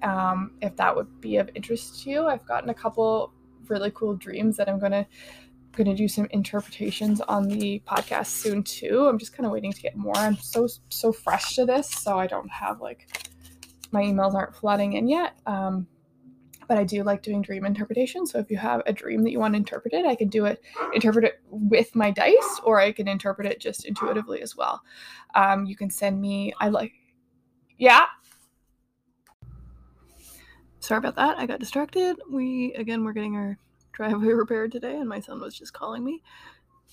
Um, 0.02 0.52
if 0.60 0.76
that 0.76 0.94
would 0.94 1.20
be 1.20 1.36
of 1.36 1.50
interest 1.54 2.02
to 2.02 2.10
you, 2.10 2.26
I've 2.26 2.46
gotten 2.46 2.70
a 2.70 2.74
couple 2.74 3.32
really 3.68 3.90
cool 3.94 4.14
dreams 4.14 4.56
that 4.58 4.68
I'm 4.68 4.78
gonna 4.78 5.06
to 5.82 5.94
do 5.94 6.06
some 6.06 6.28
interpretations 6.30 7.20
on 7.22 7.48
the 7.48 7.82
podcast 7.84 8.26
soon 8.26 8.62
too. 8.62 9.08
I'm 9.08 9.18
just 9.18 9.32
kind 9.32 9.44
of 9.44 9.50
waiting 9.50 9.72
to 9.72 9.80
get 9.82 9.96
more. 9.96 10.16
I'm 10.16 10.36
so 10.36 10.68
so 10.90 11.12
fresh 11.12 11.56
to 11.56 11.66
this, 11.66 11.90
so 11.90 12.18
I 12.18 12.28
don't 12.28 12.48
have 12.50 12.80
like 12.80 13.08
my 13.90 14.02
emails 14.02 14.34
aren't 14.34 14.54
flooding 14.54 14.92
in 14.92 15.08
yet. 15.08 15.36
Um, 15.46 15.88
but 16.68 16.78
I 16.78 16.84
do 16.84 17.02
like 17.02 17.22
doing 17.22 17.42
dream 17.42 17.64
interpretation. 17.64 18.26
So 18.26 18.38
if 18.38 18.50
you 18.50 18.56
have 18.56 18.82
a 18.86 18.92
dream 18.92 19.22
that 19.24 19.30
you 19.30 19.40
want 19.40 19.56
interpreted, 19.56 20.06
I 20.06 20.14
can 20.14 20.28
do 20.28 20.44
it, 20.44 20.62
interpret 20.92 21.24
it 21.24 21.40
with 21.50 21.94
my 21.94 22.10
dice, 22.10 22.60
or 22.62 22.80
I 22.80 22.92
can 22.92 23.08
interpret 23.08 23.46
it 23.46 23.60
just 23.60 23.84
intuitively 23.84 24.42
as 24.42 24.56
well. 24.56 24.82
Um, 25.34 25.66
you 25.66 25.76
can 25.76 25.90
send 25.90 26.20
me. 26.20 26.52
I 26.60 26.68
like, 26.68 26.92
yeah. 27.78 28.06
Sorry 30.80 30.98
about 30.98 31.16
that. 31.16 31.38
I 31.38 31.46
got 31.46 31.60
distracted. 31.60 32.16
We 32.30 32.74
again, 32.74 33.04
we're 33.04 33.12
getting 33.12 33.36
our 33.36 33.58
driveway 33.92 34.28
repaired 34.32 34.72
today, 34.72 34.96
and 34.96 35.08
my 35.08 35.20
son 35.20 35.40
was 35.40 35.58
just 35.58 35.72
calling 35.72 36.04
me. 36.04 36.22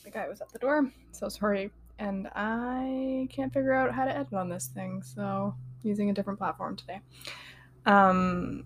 The 0.03 0.11
guy 0.11 0.27
was 0.27 0.41
at 0.41 0.51
the 0.51 0.59
door, 0.59 0.89
so 1.11 1.29
sorry. 1.29 1.71
And 1.99 2.27
I 2.33 3.27
can't 3.29 3.53
figure 3.53 3.73
out 3.73 3.93
how 3.93 4.05
to 4.05 4.11
edit 4.11 4.33
on 4.33 4.49
this 4.49 4.67
thing, 4.67 5.03
so 5.03 5.53
using 5.83 6.09
a 6.09 6.13
different 6.13 6.39
platform 6.39 6.75
today. 6.75 7.01
Um, 7.85 8.65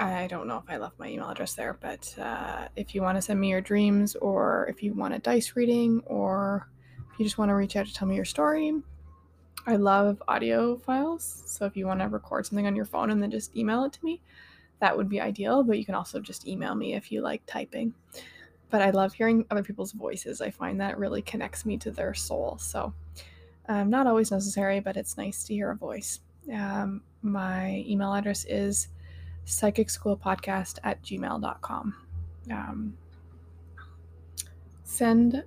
I 0.00 0.28
don't 0.28 0.48
know 0.48 0.56
if 0.56 0.64
I 0.72 0.78
left 0.78 0.98
my 0.98 1.08
email 1.08 1.28
address 1.28 1.52
there, 1.52 1.76
but 1.78 2.14
uh, 2.18 2.68
if 2.74 2.94
you 2.94 3.02
want 3.02 3.18
to 3.18 3.22
send 3.22 3.38
me 3.38 3.50
your 3.50 3.60
dreams, 3.60 4.16
or 4.16 4.66
if 4.70 4.82
you 4.82 4.94
want 4.94 5.12
a 5.12 5.18
dice 5.18 5.54
reading, 5.56 6.02
or 6.06 6.68
if 7.12 7.18
you 7.18 7.24
just 7.26 7.36
want 7.36 7.50
to 7.50 7.54
reach 7.54 7.76
out 7.76 7.86
to 7.86 7.92
tell 7.92 8.08
me 8.08 8.16
your 8.16 8.24
story, 8.24 8.72
I 9.66 9.76
love 9.76 10.22
audio 10.26 10.78
files. 10.78 11.42
So 11.44 11.66
if 11.66 11.76
you 11.76 11.86
want 11.86 12.00
to 12.00 12.08
record 12.08 12.46
something 12.46 12.66
on 12.66 12.74
your 12.74 12.86
phone 12.86 13.10
and 13.10 13.22
then 13.22 13.30
just 13.30 13.54
email 13.54 13.84
it 13.84 13.92
to 13.92 14.02
me, 14.02 14.22
that 14.80 14.96
would 14.96 15.10
be 15.10 15.20
ideal, 15.20 15.62
but 15.62 15.78
you 15.78 15.84
can 15.84 15.94
also 15.94 16.18
just 16.18 16.48
email 16.48 16.74
me 16.74 16.94
if 16.94 17.12
you 17.12 17.20
like 17.20 17.42
typing. 17.44 17.92
But 18.70 18.80
I 18.80 18.90
love 18.90 19.12
hearing 19.12 19.44
other 19.50 19.62
people's 19.62 19.92
voices. 19.92 20.40
I 20.40 20.48
find 20.48 20.80
that 20.80 20.98
really 20.98 21.20
connects 21.20 21.66
me 21.66 21.76
to 21.76 21.90
their 21.90 22.14
soul. 22.14 22.56
So, 22.58 22.94
um, 23.68 23.90
not 23.90 24.06
always 24.06 24.30
necessary, 24.30 24.80
but 24.80 24.96
it's 24.96 25.18
nice 25.18 25.44
to 25.44 25.54
hear 25.54 25.72
a 25.72 25.76
voice. 25.76 26.20
Um, 26.50 27.02
my 27.20 27.84
email 27.86 28.14
address 28.14 28.46
is 28.46 28.88
psychicschoolpodcast 29.50 30.78
at 30.84 31.02
gmail.com. 31.02 31.94
Um, 32.50 32.96
send 34.84 35.44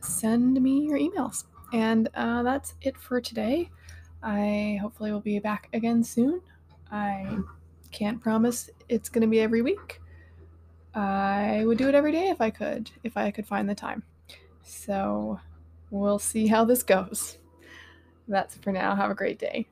send 0.00 0.60
me 0.60 0.86
your 0.86 0.98
emails. 0.98 1.44
And 1.72 2.08
uh, 2.14 2.42
that's 2.42 2.74
it 2.80 2.96
for 2.96 3.20
today. 3.20 3.70
I 4.22 4.78
hopefully 4.80 5.12
will 5.12 5.20
be 5.20 5.38
back 5.38 5.68
again 5.72 6.02
soon. 6.02 6.40
I 6.90 7.38
can't 7.90 8.20
promise 8.20 8.70
it's 8.88 9.08
going 9.08 9.22
to 9.22 9.28
be 9.28 9.40
every 9.40 9.62
week. 9.62 10.00
I 10.94 11.62
would 11.66 11.78
do 11.78 11.88
it 11.88 11.94
every 11.94 12.12
day 12.12 12.28
if 12.28 12.40
I 12.40 12.50
could, 12.50 12.90
if 13.04 13.16
I 13.16 13.30
could 13.30 13.46
find 13.46 13.68
the 13.68 13.74
time. 13.74 14.02
So 14.62 15.38
we'll 15.90 16.18
see 16.18 16.46
how 16.46 16.64
this 16.64 16.82
goes. 16.82 17.38
That's 18.26 18.56
for 18.56 18.72
now. 18.72 18.96
Have 18.96 19.10
a 19.10 19.14
great 19.14 19.38
day. 19.38 19.66